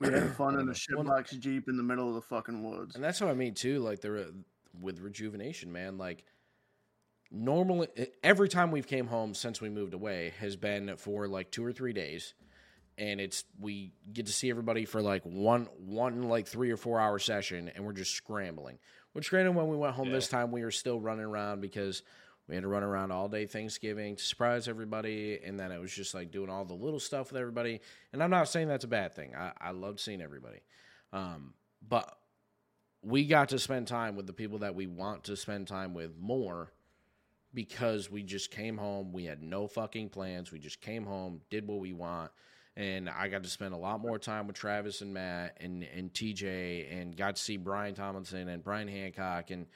[0.00, 2.94] We had fun in a Well, shitbox jeep in the middle of the fucking woods.
[2.94, 3.78] And that's what I mean too.
[3.78, 4.32] Like the re-
[4.78, 5.96] with rejuvenation, man.
[5.96, 6.24] Like
[7.32, 7.88] normally,
[8.22, 11.72] every time we've came home since we moved away has been for like two or
[11.72, 12.34] three days,
[12.98, 17.00] and it's we get to see everybody for like one one like three or four
[17.00, 18.78] hour session, and we're just scrambling.
[19.12, 22.02] Which granted, when we went home this time, we were still running around because
[22.48, 25.92] we had to run around all day Thanksgiving to surprise everybody, and then it was
[25.92, 27.80] just like doing all the little stuff with everybody.
[28.12, 29.34] And I'm not saying that's a bad thing.
[29.34, 30.60] I, I loved seeing everybody,
[31.12, 31.54] um,
[31.86, 32.16] but
[33.02, 36.16] we got to spend time with the people that we want to spend time with
[36.18, 36.72] more
[37.54, 39.12] because we just came home.
[39.12, 40.52] We had no fucking plans.
[40.52, 42.30] We just came home, did what we want.
[42.76, 46.12] And I got to spend a lot more time with Travis and Matt and, and
[46.12, 49.50] TJ and got to see Brian Tomlinson and Brian Hancock.
[49.50, 49.66] And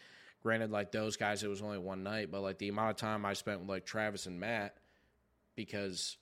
[0.42, 3.26] granted, like those guys, it was only one night, but like the amount of time
[3.26, 4.78] I spent with like Travis and Matt
[5.56, 6.16] because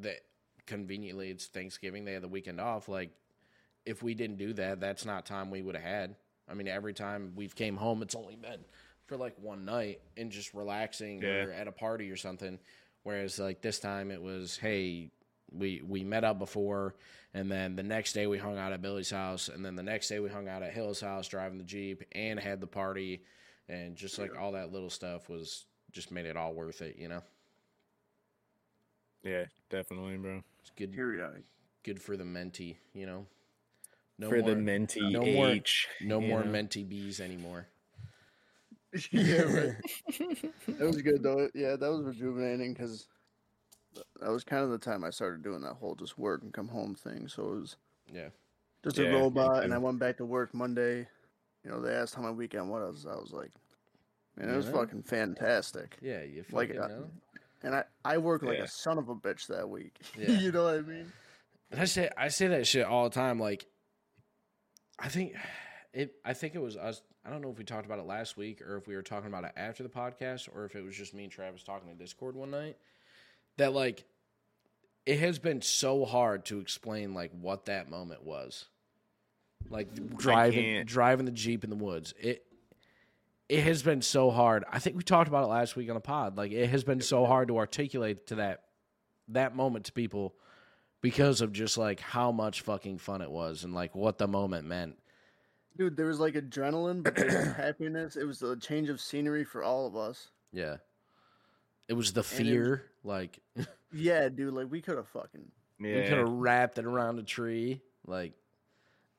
[0.00, 0.16] that
[0.66, 2.88] conveniently it's Thanksgiving, they had the weekend off.
[2.88, 3.10] Like
[3.86, 6.16] if we didn't do that, that's not time we would have had.
[6.46, 8.64] I mean, every time we've came home, it's only been
[9.08, 12.58] for like one night and just relaxing or at a party or something.
[13.02, 15.10] Whereas like this time, it was hey,
[15.50, 16.94] we we met up before,
[17.34, 20.08] and then the next day we hung out at Billy's house, and then the next
[20.08, 23.22] day we hung out at Hill's house driving the jeep and had the party,
[23.68, 26.96] and just like all that little stuff was just made it all worth it.
[26.98, 27.22] You know,
[29.24, 30.42] yeah, definitely, bro.
[30.60, 31.44] it's good Teary eyed.
[31.82, 32.76] good for the mentee.
[32.92, 33.26] You know,
[34.18, 35.56] No for more, the minty no more-
[36.02, 36.50] no you more know?
[36.50, 37.66] minty bees anymore.
[39.10, 39.74] yeah, right.
[40.66, 41.48] That was good though.
[41.54, 43.06] Yeah, that was rejuvenating because
[44.20, 46.68] that was kind of the time I started doing that whole just work and come
[46.68, 47.28] home thing.
[47.28, 47.76] So it was
[48.12, 48.28] Yeah.
[48.84, 49.74] just Yeah, a me robot, and.
[49.74, 51.08] I went back to work Monday.
[51.64, 53.06] You know, they asked how my weekend was.
[53.06, 53.50] I was like,
[54.36, 54.72] man, it was Yeah.
[54.72, 55.98] fucking fantastic.
[56.00, 57.10] Yeah, you Like, fucking uh, know.
[57.62, 58.64] And I, I worked like Yeah.
[58.64, 59.98] a son of a bitch that week.
[60.18, 60.30] Yeah.
[60.38, 61.12] you know what I mean?
[61.70, 63.38] And I say I say that shit all the time.
[63.38, 63.66] Like,
[64.98, 65.34] I think
[65.92, 66.14] it.
[66.24, 67.02] I think it was us.
[67.28, 69.28] I don't know if we talked about it last week or if we were talking
[69.28, 71.98] about it after the podcast or if it was just me and Travis talking in
[71.98, 72.78] Discord one night.
[73.58, 74.04] That like,
[75.04, 78.64] it has been so hard to explain like what that moment was.
[79.68, 82.14] Like driving driving the jeep in the woods.
[82.18, 82.46] It
[83.48, 84.64] it has been so hard.
[84.70, 86.38] I think we talked about it last week on a pod.
[86.38, 88.62] Like it has been so hard to articulate to that
[89.28, 90.34] that moment to people
[91.02, 94.66] because of just like how much fucking fun it was and like what the moment
[94.66, 94.96] meant.
[95.76, 98.16] Dude, there was like adrenaline, but there was happiness.
[98.16, 100.28] It was a change of scenery for all of us.
[100.52, 100.76] Yeah.
[101.88, 102.84] It was the And it was- fear.
[103.04, 103.38] Like
[103.92, 105.50] Yeah, dude, like we could have fucking.
[105.80, 105.96] Yeah.
[105.96, 107.80] we could have wrapped it around a tree.
[108.06, 108.32] Like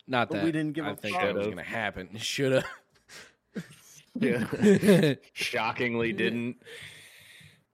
[0.08, 1.24] not But that we didn't give I a think fuck.
[1.26, 2.10] that was gonna happen.
[2.18, 3.66] Should have.
[4.20, 5.14] Yeah.
[5.34, 6.58] Shockingly didn't.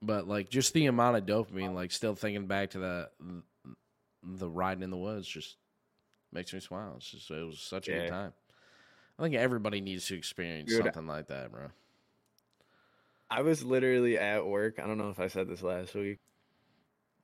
[0.00, 3.08] but like just the amount of dopamine, like still thinking back to the
[4.22, 5.56] the riding in the woods, just
[6.32, 6.94] makes me smile.
[6.98, 8.32] It's just it was such a good time.
[9.18, 11.68] I think everybody needs to experience Dude, something like that, bro.
[13.30, 14.78] I was literally at work.
[14.78, 16.18] I don't know if I said this last week,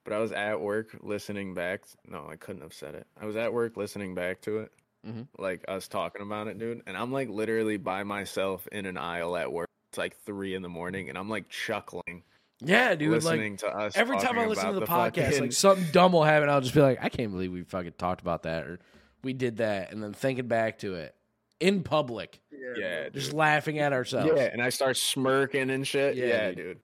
[0.04, 1.82] but I was at work listening back.
[2.08, 3.06] No, I couldn't have said it.
[3.20, 4.72] I was at work listening back to it,
[5.06, 5.28] Mhm.
[5.38, 6.82] like us talking about it, dude.
[6.86, 9.68] And I'm like literally by myself in an aisle at work.
[9.90, 12.24] It's like three in the morning, and I'm like chuckling,
[12.60, 13.10] Yeah, dude.
[13.12, 13.96] Like listening to us.
[13.96, 16.48] every time I listen to about the podcast, fucking- like something dumb will happen.
[16.48, 18.80] I'll just be like, I can't believe we fucking talked about that or
[19.22, 21.14] we did that, and then thinking back to it
[21.62, 22.40] in public,
[22.76, 23.36] yeah, just dude.
[23.36, 24.32] laughing at ourselves.
[24.36, 26.16] yeah, and I start smirking and shit.
[26.16, 26.56] Yeah, Yeah, dude.
[26.56, 26.80] dude.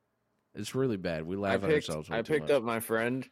[0.54, 1.26] It's really bad.
[1.26, 2.08] We I laugh at ourselves.
[2.10, 2.50] I picked much.
[2.52, 3.28] up my friend.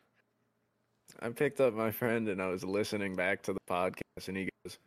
[1.21, 4.49] I picked up my friend and I was listening back to the podcast and he
[4.65, 4.79] goes,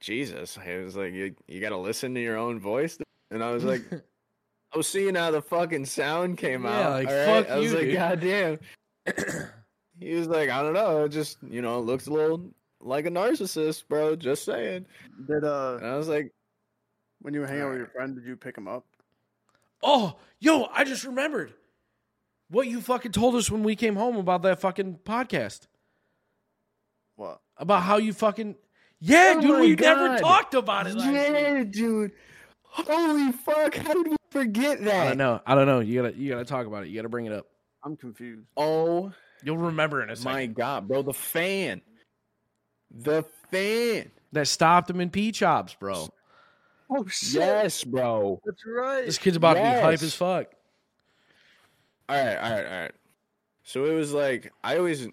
[0.00, 0.58] Jesus.
[0.64, 2.96] He was like, You you gotta listen to your own voice.
[3.30, 3.82] And I was like,
[4.72, 6.90] I was seeing how the fucking sound came Yeah, out.
[6.92, 7.26] like, all right?
[7.46, 7.94] fuck I was you, like, dude.
[7.96, 8.58] God damn.
[10.00, 13.06] he was like, I don't know, it just you know, it looks a little like
[13.06, 14.16] a narcissist, bro.
[14.16, 14.86] Just saying.
[15.26, 16.32] Did uh, And I was like,
[17.20, 18.84] when you were hanging out with your friend, did you pick him up?
[19.82, 21.54] Oh, yo, I just remembered
[22.50, 25.66] what you fucking told us when we came home about that fucking podcast.
[27.16, 27.40] What?
[27.56, 28.56] About how you fucking
[28.98, 30.18] Yeah, Oh dude, my we never God.
[30.18, 31.14] talked about it last week.
[31.16, 32.12] Yeah, dude.
[32.62, 35.08] Holy fuck, how did we forget I that?
[35.08, 35.40] don't know.
[35.44, 35.80] I don't know.
[35.80, 36.88] You gotta you gotta talk about it.
[36.88, 37.46] You gotta bring it up.
[37.82, 38.46] I'm confused.
[38.56, 39.12] Oh
[39.42, 40.32] You'll remember in a second.
[40.32, 41.80] My God, bro, the fan,
[42.90, 44.10] the fan.
[44.32, 46.08] That stopped him in P chops, bro.
[46.90, 47.40] Oh shit!
[47.40, 48.40] Yes, bro.
[48.44, 49.06] That's right.
[49.06, 50.46] This kid's about to be hype as fuck.
[52.08, 52.92] All right, all right, all right.
[53.62, 55.06] So it was like I always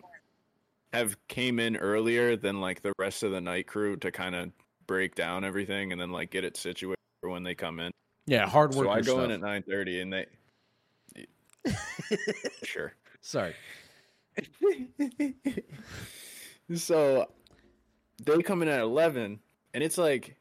[0.94, 4.52] have came in earlier than like the rest of the night crew to kind of
[4.88, 7.92] break down everything and then like get it situated for when they come in.
[8.26, 8.88] Yeah, hard work.
[8.88, 9.26] So I go stuff.
[9.26, 10.26] in at nine thirty and they.
[12.64, 12.94] sure.
[13.22, 13.54] Sorry.
[16.76, 17.28] so
[18.24, 19.40] they come in at 11
[19.74, 20.36] and it's like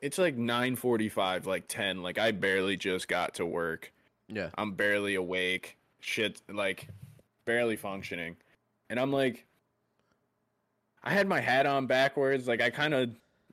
[0.00, 3.92] it's like 9:45 like 10 like I barely just got to work.
[4.28, 4.50] Yeah.
[4.56, 5.78] I'm barely awake.
[6.00, 6.88] Shit like
[7.44, 8.36] barely functioning.
[8.90, 9.46] And I'm like
[11.02, 13.10] I had my hat on backwards like I kind of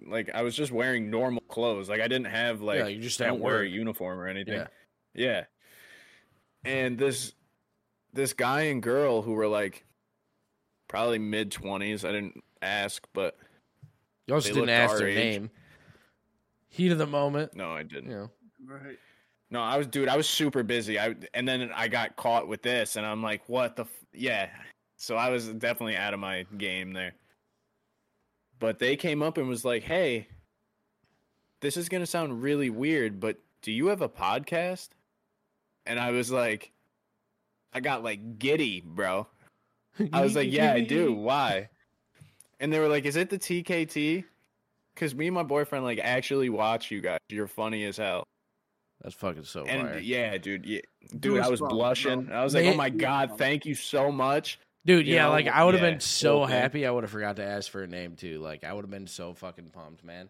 [0.07, 1.89] like I was just wearing normal clothes.
[1.89, 4.53] Like I didn't have like Yeah, you're just don't wear a uniform or anything.
[4.53, 4.67] Yeah.
[5.13, 5.43] Yeah.
[6.63, 7.33] And this
[8.13, 9.85] this guy and girl who were like
[10.87, 12.07] probably mid 20s.
[12.07, 13.37] I didn't ask, but
[14.27, 15.15] You also They didn't ask our their age.
[15.15, 15.49] name.
[16.69, 17.55] Heat of the moment.
[17.55, 18.09] no, I didn't.
[18.11, 18.31] You know.
[18.65, 18.97] Right.
[19.49, 20.99] No, I was dude, I was super busy.
[20.99, 24.05] I and then I got caught with this and I'm like, "What the f-?
[24.13, 24.49] yeah."
[24.97, 27.13] So I was definitely out of my game there.
[28.59, 30.27] But they came up and was like, "Hey,
[31.61, 34.89] this is going to sound really weird, but do you have a podcast?"
[35.87, 36.71] And I was like
[37.73, 39.27] I got like giddy, bro.
[40.13, 41.13] I was like, yeah, I do.
[41.13, 41.69] Why?
[42.59, 44.23] And they were like, is it the TKT?
[44.93, 47.19] Because me and my boyfriend like actually watch you guys.
[47.29, 48.23] You're funny as hell.
[49.01, 49.97] That's fucking so And fire.
[49.99, 50.81] yeah, dude, yeah,
[51.17, 52.21] dude, I was Goosebumps, blushing.
[52.23, 52.35] bro.
[52.37, 54.59] I was like, Man- oh my god, thank you so much.
[54.85, 56.55] Dude, You yeah, know, like I would have yeah, been so whole thing.
[56.57, 56.85] happy.
[56.85, 58.39] I would have forgot to ask for a name too.
[58.39, 60.29] Like I would have been so fucking pumped, man.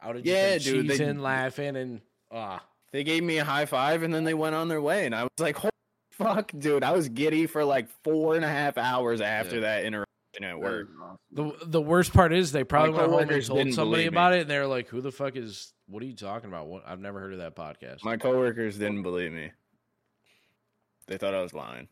[0.00, 2.00] I would have just Yeah, been dude, they- cheesing, laughing, and
[2.32, 5.14] ah, They gave me a high five and then they went on their way, and
[5.14, 5.70] I was like, holy
[6.10, 9.60] fuck, dude, I was giddy for like four and a half hours after Yeah.
[9.62, 10.06] that interaction.
[10.36, 10.88] And at That work.
[10.88, 11.18] is awesome.
[11.60, 14.32] The the worst part is they probably My went home and coworkers told somebody about
[14.34, 15.72] it, and they're like, "Who the fuck is?
[15.86, 16.66] What are you talking about?
[16.68, 16.84] What?
[16.86, 19.50] I've never heard of that podcast." My coworkers didn't believe me.
[21.06, 21.88] They thought I was lying.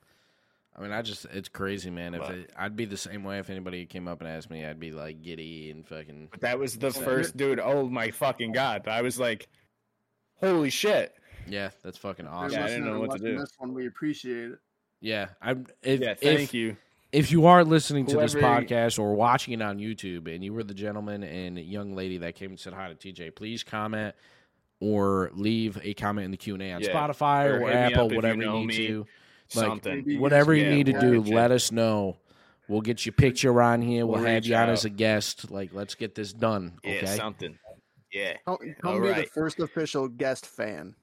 [0.77, 2.15] I mean, I just it's crazy, man.
[2.15, 4.79] If it, I'd be the same way if anybody came up and asked me, I'd
[4.81, 6.29] be like giddy and fucking.
[6.31, 7.61] But that was the So- first dude.
[7.61, 8.87] Oh my fucking god!
[8.89, 9.49] I was like,
[10.41, 11.13] holy shit!
[11.49, 12.59] Yeah, that's fucking awesome.
[12.59, 13.39] Yeah, I didn't know what to do.
[13.39, 14.59] This one, we appreciate it.
[15.01, 15.67] Yeah, I'm.
[15.83, 16.77] If, Yeah, thank if, you.
[17.13, 20.63] If you are listening to this podcast or watching it on YouTube, and you were
[20.63, 24.15] the gentleman and young lady that came and said hi to TJ, please comment
[24.79, 28.01] or leave a comment in the Q and A on Yeah, Spotify or or, Apple,
[28.03, 28.87] up if you whatever you, need me.
[28.87, 29.07] to.
[29.57, 30.21] Like, Something.
[30.21, 32.17] whatever you Yeah, need to do, reach let us know.
[32.69, 34.07] We'll get your picture on here.
[34.07, 34.69] We'll, We'll have reach you on out.
[34.69, 35.51] as a guest.
[35.51, 36.79] Like, let's get this done.
[36.85, 37.07] Yeah, Okay.
[37.17, 37.59] something.
[38.13, 38.37] Yeah.
[38.47, 40.95] Come, come All be the first official guest fan.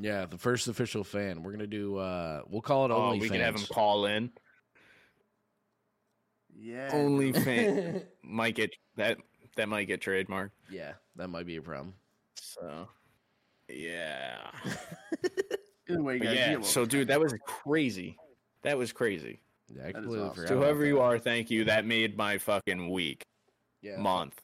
[0.00, 1.42] yeah, the first official fan.
[1.42, 1.96] We're gonna do.
[1.98, 4.30] uh We'll call it Oh, only we can have him call in.
[6.62, 6.90] Yeah.
[6.92, 9.18] Only fan might get that.
[9.56, 10.52] That might get trademarked.
[10.70, 11.92] yeah, that might be a problem.
[12.36, 12.88] So,
[13.68, 14.38] yeah.
[15.90, 16.50] Either way, you But yeah.
[16.52, 18.16] deal So, dude, that was crazy.
[18.62, 19.40] That was crazy.
[19.74, 20.34] Yeah, I completely awesome.
[20.36, 20.48] forgot.
[20.48, 21.64] So whoever you are, thank you.
[21.64, 23.26] That made my fucking week,
[23.82, 23.96] yeah.
[23.96, 24.40] month.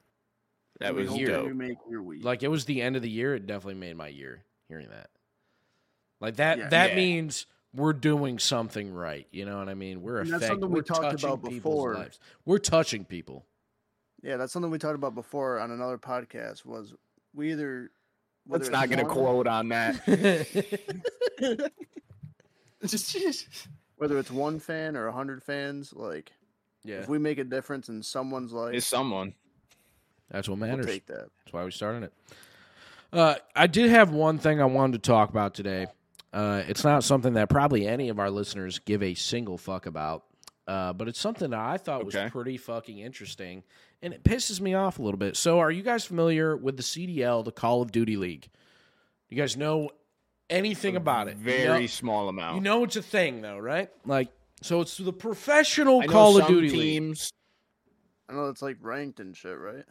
[0.81, 1.29] That was hope year.
[1.29, 1.53] Dope.
[1.55, 2.25] make your week.
[2.25, 3.35] like it was the end of the year.
[3.35, 5.09] It definitely made my year hearing that.
[6.21, 6.59] Like that.
[6.59, 6.69] Yeah.
[6.69, 6.97] that Yeah.
[6.97, 9.27] means we're doing something right.
[9.31, 10.03] You know what I mean?
[10.03, 10.55] We're And that's affecting.
[10.63, 11.95] something we We're talked touching about people's before.
[11.95, 12.19] lives.
[12.45, 13.45] We're touching people.
[14.23, 16.65] yeah, that's something we talked about before on another podcast.
[16.65, 16.95] Was
[17.35, 17.91] we either
[18.47, 19.97] Let's it's not get a quote on that.
[23.97, 25.93] whether it's one fan or a hundred fans.
[25.93, 26.33] Like
[26.85, 29.35] yeah, if we make a difference in someone's life, It's someone.
[30.31, 30.87] that's what we'll matters.
[30.87, 31.29] take that.
[31.45, 32.13] That's why we started it.
[33.13, 35.87] Uh, I did have one thing I wanted to talk about today.
[36.33, 40.25] Uh, it's not something that probably any of our listeners give a single fuck about,
[40.67, 42.23] uh, but it's something that I thought Okay.
[42.25, 43.63] was pretty fucking interesting,
[44.03, 45.37] and it pisses me off a little bit.
[45.37, 48.49] So, are you guys familiar with the CDL, the Call of Duty League?
[49.31, 49.91] You guys know
[50.51, 51.39] anything about it?
[51.39, 52.57] You Very know- small amount.
[52.57, 53.89] you know it's a thing, though, right?
[54.05, 54.29] Like,
[54.61, 56.81] so it's the professional I know Call of some Duty League.
[56.81, 57.33] teams.
[58.29, 59.85] I know it's like ranked and shit, right?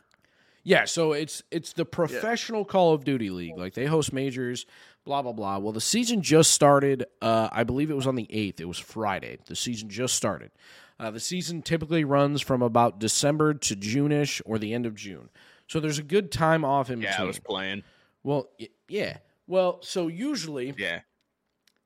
[0.63, 3.57] Yeah, so it's it's the professional Call of Duty league.
[3.57, 4.65] Like they host majors,
[5.07, 5.57] blah blah blah.
[5.57, 7.05] Well, the season just started.
[7.21, 8.59] Uh, I believe it was on the eighth.
[8.59, 9.37] It was Friday.
[9.47, 10.51] The season just started.
[10.99, 15.29] Uh, the season typically runs from about December to June-ish or the end of June.
[15.67, 17.83] So there's a good time off in Yeah, I was playing.
[18.23, 19.17] Well, y- yeah.
[19.47, 21.01] Well, so usually Yeah.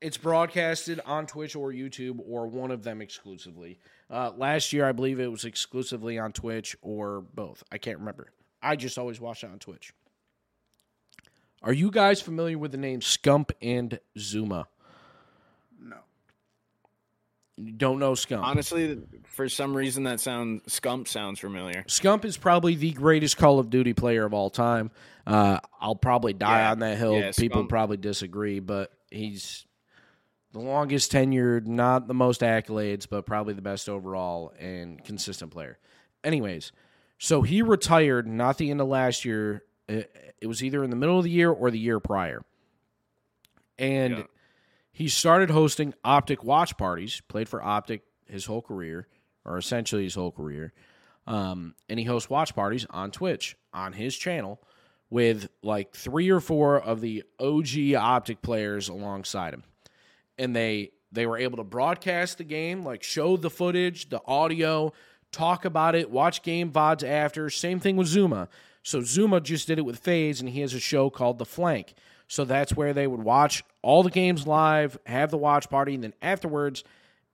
[0.00, 3.78] it's broadcasted on Twitch or YouTube or one of them exclusively.
[4.10, 7.62] Uh, last year, I believe it was exclusively on Twitch or both.
[7.70, 8.32] I can't remember.
[8.62, 9.92] I just always watched it on Twitch.
[11.62, 14.66] Are you guys familiar with the name Scump and Zuma?
[15.80, 15.96] No.
[17.56, 18.42] You don't know Scump.
[18.42, 21.84] Honestly, for some reason that sound Scump sounds familiar.
[21.86, 24.90] Scump is probably the greatest Call of Duty player of all time.
[25.26, 26.70] Uh, I'll probably die Yeah.
[26.72, 27.14] on that hill.
[27.18, 29.64] Yeah, People Scump- probably disagree, but he's
[30.52, 35.78] the longest tenured, not the most accolades, but probably the best overall and consistent player.
[36.24, 36.72] Anyways,
[37.18, 39.62] so he retired not the end of last year.
[39.88, 42.42] It, it was either in the middle of the year or the year prior.
[43.78, 44.24] And Yeah.
[44.92, 49.08] he started hosting Optic watch parties, played for Optic his whole career,
[49.44, 50.72] or essentially his whole career.
[51.26, 54.60] Um, and he hosts watch parties on Twitch on his channel
[55.10, 59.62] with like three or four of the OG Optic players alongside him.
[60.38, 64.92] And they they were able to broadcast the game, like show the footage, the audio,
[65.30, 67.50] talk about it, watch game VODs after.
[67.50, 68.48] Same thing with Zuma.
[68.82, 71.94] So Zuma just did it with FaZe, and he has a show called The Flank.
[72.28, 76.02] So that's where they would watch all the games live, have the watch party, and
[76.02, 76.82] then afterwards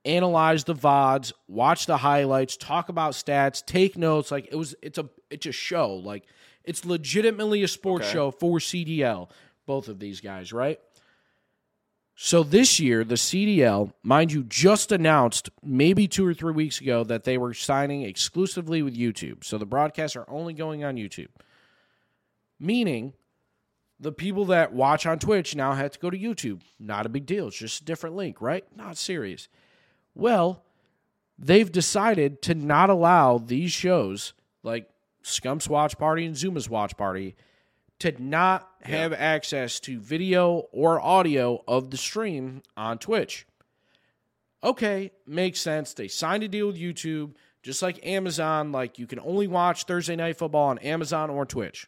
[0.04, 4.30] analyze the VODs, watch the highlights, talk about stats, take notes.
[4.30, 5.94] Like it was it's a it's a show.
[5.94, 6.24] Like
[6.64, 8.12] it's legitimately a sports Okay.
[8.14, 9.30] show for CDL,
[9.66, 10.80] both of these guys, right?
[12.20, 17.04] So this year, the CDL, mind you, just announced maybe two or three weeks ago
[17.04, 19.44] that they were signing exclusively with YouTube.
[19.44, 21.28] So the broadcasts are only going on YouTube.
[22.58, 23.12] Meaning
[24.00, 26.62] the people that watch on Twitch now have to go to YouTube.
[26.80, 27.46] Not a big deal.
[27.46, 28.64] It's just a different link, right?
[28.76, 29.46] Not serious.
[30.16, 30.64] Well,
[31.38, 34.32] they've decided to not allow these shows
[34.64, 34.90] like
[35.22, 37.36] Scump's Watch Party and Zuma's Watch Party
[38.00, 43.46] to not have access to video or audio of the stream on Twitch.
[44.62, 45.94] Okay, makes sense.
[45.94, 48.72] They signed a deal with YouTube, just like Amazon.
[48.72, 51.86] Like you can only watch Thursday Night Football on Amazon or Twitch.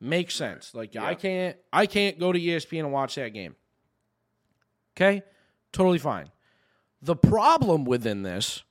[0.00, 0.74] Makes sense.
[0.74, 3.54] Like I can't, I can't go to ESPN and watch that game.
[4.96, 5.22] Okay,
[5.72, 6.30] totally fine.
[7.02, 8.62] The problem within this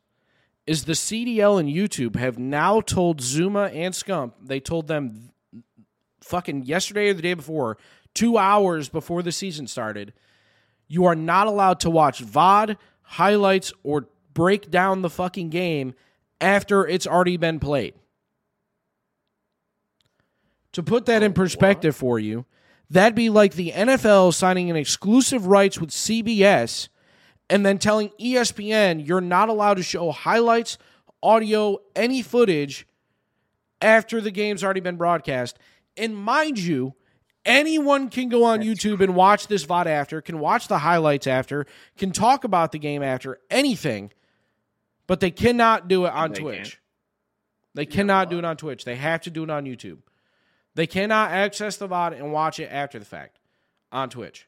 [0.65, 5.32] is the CDL and YouTube have now told Zuma and Scump, they told them
[6.23, 7.77] fucking yesterday or the day before,
[8.13, 10.13] two hours before the season started,
[10.87, 15.93] you are not allowed to watch VOD, highlights, or break down the fucking game
[16.41, 17.93] after it's already been played.
[20.73, 22.45] To put that in perspective for you,
[22.89, 26.89] that'd be like the NFL signing an exclusive rights with CBS
[27.49, 30.77] and then telling ESPN you're not allowed to show highlights,
[31.21, 32.87] audio, any footage
[33.81, 35.59] after the game's already been broadcast.
[35.97, 36.95] And mind you,
[37.45, 41.65] anyone can go on YouTube and watch this VOD after, can watch the highlights after,
[41.97, 44.11] can talk about the game after, anything,
[45.07, 46.57] but they cannot do it on They Twitch.
[46.57, 46.77] can't.
[47.75, 48.85] They cannot do it on Twitch.
[48.85, 49.99] They have to do it on YouTube.
[50.75, 53.39] They cannot access the VOD and watch it after the fact
[53.91, 54.47] on Twitch.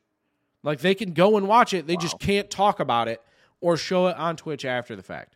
[0.63, 3.21] Like they can go and watch it, they just can't talk about it
[3.61, 5.35] or show it on Twitch after the fact.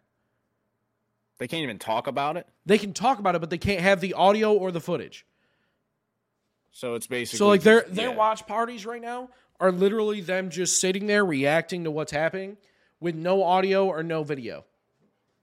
[1.38, 2.47] They can't even talk about it.
[2.66, 5.26] They can talk about it, but they can't have the audio or the footage.
[6.72, 8.16] So it's basically So like their just- their yeah.
[8.16, 12.58] watch parties right now are literally them just sitting there reacting to what's happening
[13.00, 14.66] with no audio or no video.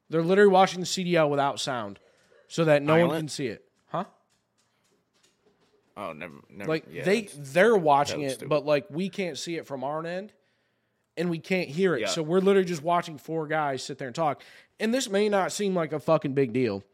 [0.08, 1.98] They're literally watching the CDL without sound
[2.48, 3.64] so that no one can see it.
[3.88, 4.04] Huh?
[5.96, 6.68] Oh, never, never.
[6.68, 8.48] Like yeah, they they're watching it, stupid.
[8.48, 10.32] but like we can't see it from our end,
[11.16, 12.02] and we can't hear it.
[12.02, 12.06] Yeah.
[12.08, 14.42] So we're literally just watching four guys sit there and talk.
[14.78, 16.84] And this may not seem like a fucking big deal,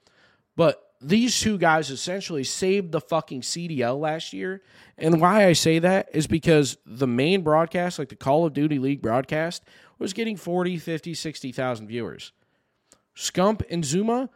[0.57, 4.63] but these two guys essentially saved the fucking CDL last year.
[4.97, 8.79] And why I say that is because the main broadcast, like the Call of Duty
[8.79, 9.65] League broadcast,
[9.99, 12.33] was getting 40, 50, 60,000 viewers.
[13.17, 14.31] Scump and Zuma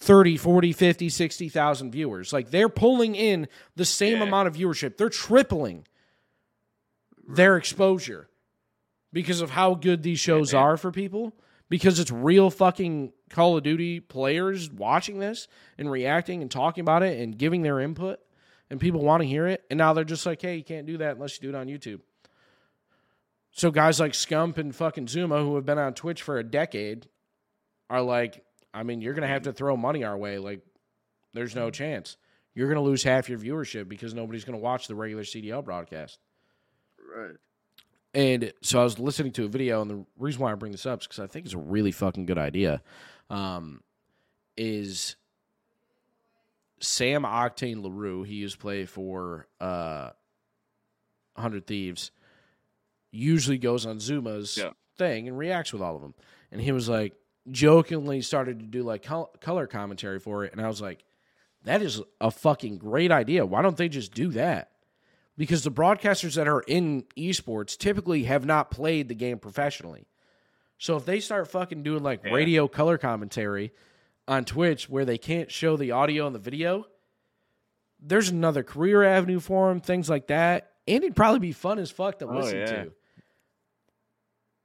[0.00, 2.32] 30, 40, 50, 60,000 viewers.
[2.32, 4.24] Like they're pulling in the same Yeah.
[4.24, 4.96] amount of viewership.
[4.96, 5.86] They're tripling
[7.26, 8.28] their exposure
[9.12, 10.62] because of how good these shows man.
[10.62, 11.32] are for people.
[11.68, 17.02] Because it's real fucking Call of Duty players watching this and reacting and talking about
[17.02, 18.20] it and giving their input,
[18.70, 19.64] and people want to hear it.
[19.70, 21.66] And now they're just like, hey, you can't do that unless you do it on
[21.66, 22.00] YouTube.
[23.50, 27.08] So guys like Scump and fucking Zuma, who have been on Twitch for a decade,
[27.90, 30.38] are like, I mean, you're gonna have to throw money our way.
[30.38, 30.60] Like,
[31.34, 32.16] there's no chance.
[32.54, 36.18] You're gonna lose half your viewership because nobody's gonna watch the regular CDL broadcast.
[37.14, 37.36] Right.
[38.14, 40.86] And so I was listening to a video, and the reason why I bring this
[40.86, 42.82] up is because I think it's a really fucking good idea.
[43.30, 43.82] Um,
[44.56, 45.16] is
[46.80, 48.22] Sam Octane Larew?
[48.24, 50.10] He used to play for uh,
[51.36, 52.10] Hundred Thieves.
[53.10, 54.70] Usually goes on Zuma's Yeah.
[54.96, 56.14] thing and reacts with all of them.
[56.50, 57.14] And he was like
[57.50, 59.06] jokingly started to do like
[59.40, 61.04] color commentary for it, and I was like,
[61.64, 63.44] that is a fucking great idea.
[63.44, 64.70] Why don't they just do that?
[65.38, 70.06] Because the broadcasters that are in esports typically have not played the game professionally.
[70.76, 72.32] So if they start fucking doing like Yeah.
[72.34, 73.72] radio color commentary
[74.26, 76.84] on Twitch where they can't show the audio and the video,
[78.00, 80.72] there's another career avenue for them, things like that.
[80.86, 82.66] And it'd probably be fun as fuck to Oh, listen yeah.
[82.84, 82.92] to.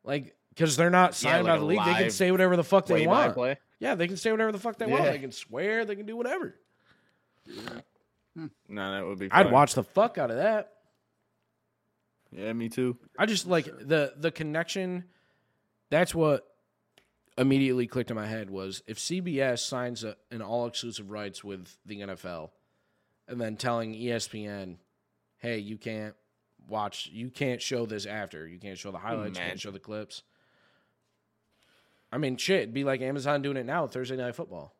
[0.03, 2.63] Like, because they're not signed by like the a league, they can say whatever the
[2.63, 3.33] fuck they by want.
[3.33, 3.57] play.
[3.79, 5.03] Yeah, they can say whatever the fuck they want.
[5.05, 6.55] They can swear, they can do whatever.
[8.35, 8.47] Hmm.
[8.67, 9.31] No, that would be.
[9.31, 10.71] I'd watch the fuck out of that.
[12.31, 12.97] Yeah, me too.
[13.17, 15.05] I just like the the connection.
[15.89, 16.47] That's what
[17.37, 21.77] immediately clicked in my head was if CBS signs a, an all exclusive rights with
[21.85, 22.49] the NFL,
[23.27, 24.77] and then telling ESPN,
[25.37, 26.15] "Hey, you can't
[26.67, 29.79] watch, you can't show this after, you can't show the highlights, you can't show the
[29.79, 30.23] clips."
[32.11, 34.75] I mean, shit, it'd be like Amazon doing it now with Thursday Night Football.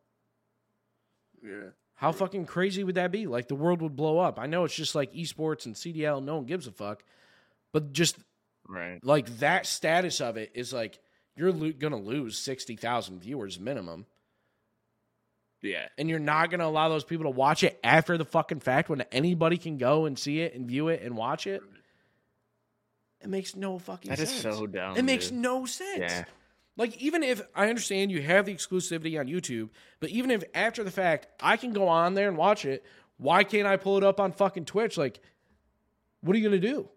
[1.42, 1.70] Yeah.
[1.96, 3.26] How fucking crazy would that be?
[3.26, 4.38] Like the world would blow up.
[4.38, 7.04] I know it's just like esports and CDL, no one gives a fuck,
[7.72, 8.16] but just
[8.68, 8.98] Right.
[9.04, 10.98] like that status of it is like
[11.36, 14.06] you're lo- gonna lose 60,000 viewers minimum
[15.62, 15.88] Yeah.
[15.98, 19.02] and you're not gonna allow those people to watch it after the fucking fact when
[19.12, 21.62] anybody can go and see it and view it and watch it
[23.20, 24.96] it makes no fucking That is sense so dumb.
[24.96, 26.24] it makes no sense Yeah.
[26.76, 29.68] Like even if i understand you have the exclusivity on youtube
[30.00, 32.84] but even if after the fact i can go on there and watch it
[33.16, 35.20] why can't i pull it up on fucking twitch like
[36.20, 36.88] what are you gonna do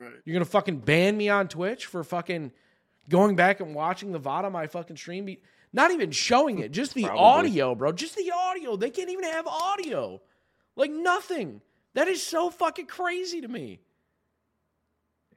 [0.00, 0.12] Right.
[0.24, 2.50] you're gonna fucking ban me on Twitch for fucking
[3.08, 5.24] going back and watching the VOD on my fucking stream.
[5.24, 5.40] Be-
[5.72, 7.20] Not even showing it, just the Probably.
[7.22, 7.92] audio, bro.
[7.92, 8.76] Just the audio.
[8.76, 10.20] They can't even have audio.
[10.74, 11.60] Like nothing.
[11.94, 13.78] That is so fucking crazy to me.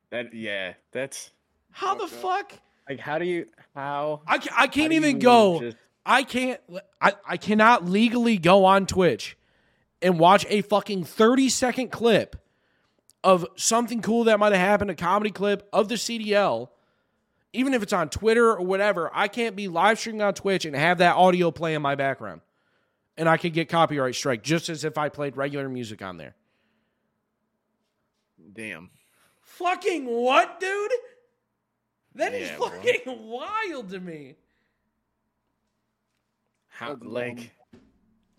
[0.09, 0.73] That yeah.
[0.91, 1.29] That's
[1.69, 2.51] How the fuck?
[2.89, 5.59] Like how do you how I, ca- I can't even go.
[5.61, 6.61] just- I can't.
[7.01, 9.37] I, I cannot legally go on Twitch
[10.01, 12.37] and watch a fucking 30 second clip
[13.25, 16.69] of something cool that might have happened, a comedy clip of the CDL,
[17.51, 20.73] even if it's on Twitter or whatever, I can't be live streaming on Twitch and
[20.77, 22.39] have that audio play in my background.
[23.17, 26.35] And I could get copyright strike just as if I played regular music on there.
[28.53, 28.91] Damn.
[29.41, 30.91] Fucking what, dude?
[32.17, 32.69] That is Yeah, bro.
[32.69, 34.35] fucking wild to me.
[36.67, 37.51] How like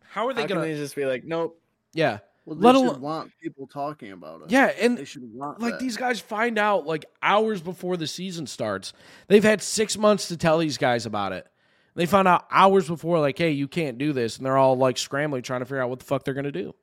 [0.03, 0.61] How are they how gonna?
[0.62, 1.61] they just be like, nope.
[1.93, 4.51] yeah, Well, they Let should alone- want people talking about it.
[4.51, 5.81] yeah, and They should want like that.
[5.81, 8.93] these guys find out like hours before the season starts.
[9.26, 11.47] They've had six months to tell these guys about it.
[11.95, 14.99] They found out hours before, like, hey, you can't do this, and they're all like
[14.99, 16.74] scrambling trying to figure out what the fuck they're gonna do.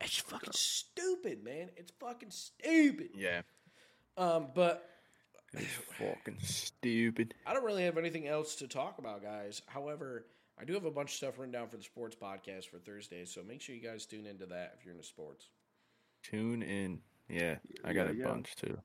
[0.00, 0.83] It's fucking stupid,
[1.24, 1.70] man.
[1.76, 3.10] It's fucking stupid.
[3.16, 3.42] Yeah.
[4.16, 4.88] Um, but
[5.54, 7.34] It's fucking stupid.
[7.46, 9.62] I don't really have anything else to talk about, guys.
[9.66, 10.26] However,
[10.58, 13.24] I do have a bunch of stuff written down for the sports podcast for Thursday,
[13.24, 15.48] so make sure you guys tune into that if you're into sports.
[16.22, 17.00] Tune in.
[17.28, 18.24] Yeah, I got Yeah, a yeah.
[18.26, 18.78] bunch too.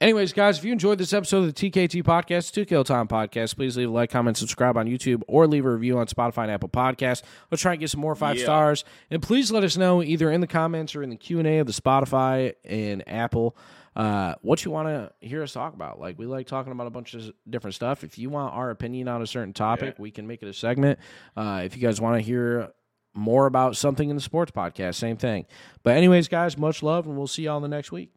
[0.00, 3.56] Anyways, guys, if you enjoyed this episode of the TKT Podcast, To Kill Time Podcast,
[3.56, 6.52] please leave a like, comment, subscribe on YouTube, or leave a review on Spotify and
[6.52, 7.22] Apple Podcasts.
[7.50, 8.44] Let's try and get some more five Yeah.
[8.44, 8.84] stars.
[9.10, 11.58] And please let us know either in the comments or in the Q and A
[11.58, 13.56] of the Spotify and Apple
[13.96, 15.98] uh, what you want to hear us talk about.
[15.98, 18.04] Like we like talking about a bunch of different stuff.
[18.04, 21.00] If you want our opinion on a certain topic, we can make it a segment.
[21.36, 22.68] Uh, if you guys want to hear
[23.14, 25.46] more about something in the sports podcast, same thing.
[25.82, 28.12] But anyways, guys, much love, and we'll see y'all in the next week.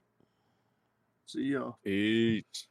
[1.31, 1.71] See ya.
[1.83, 2.70] Peace.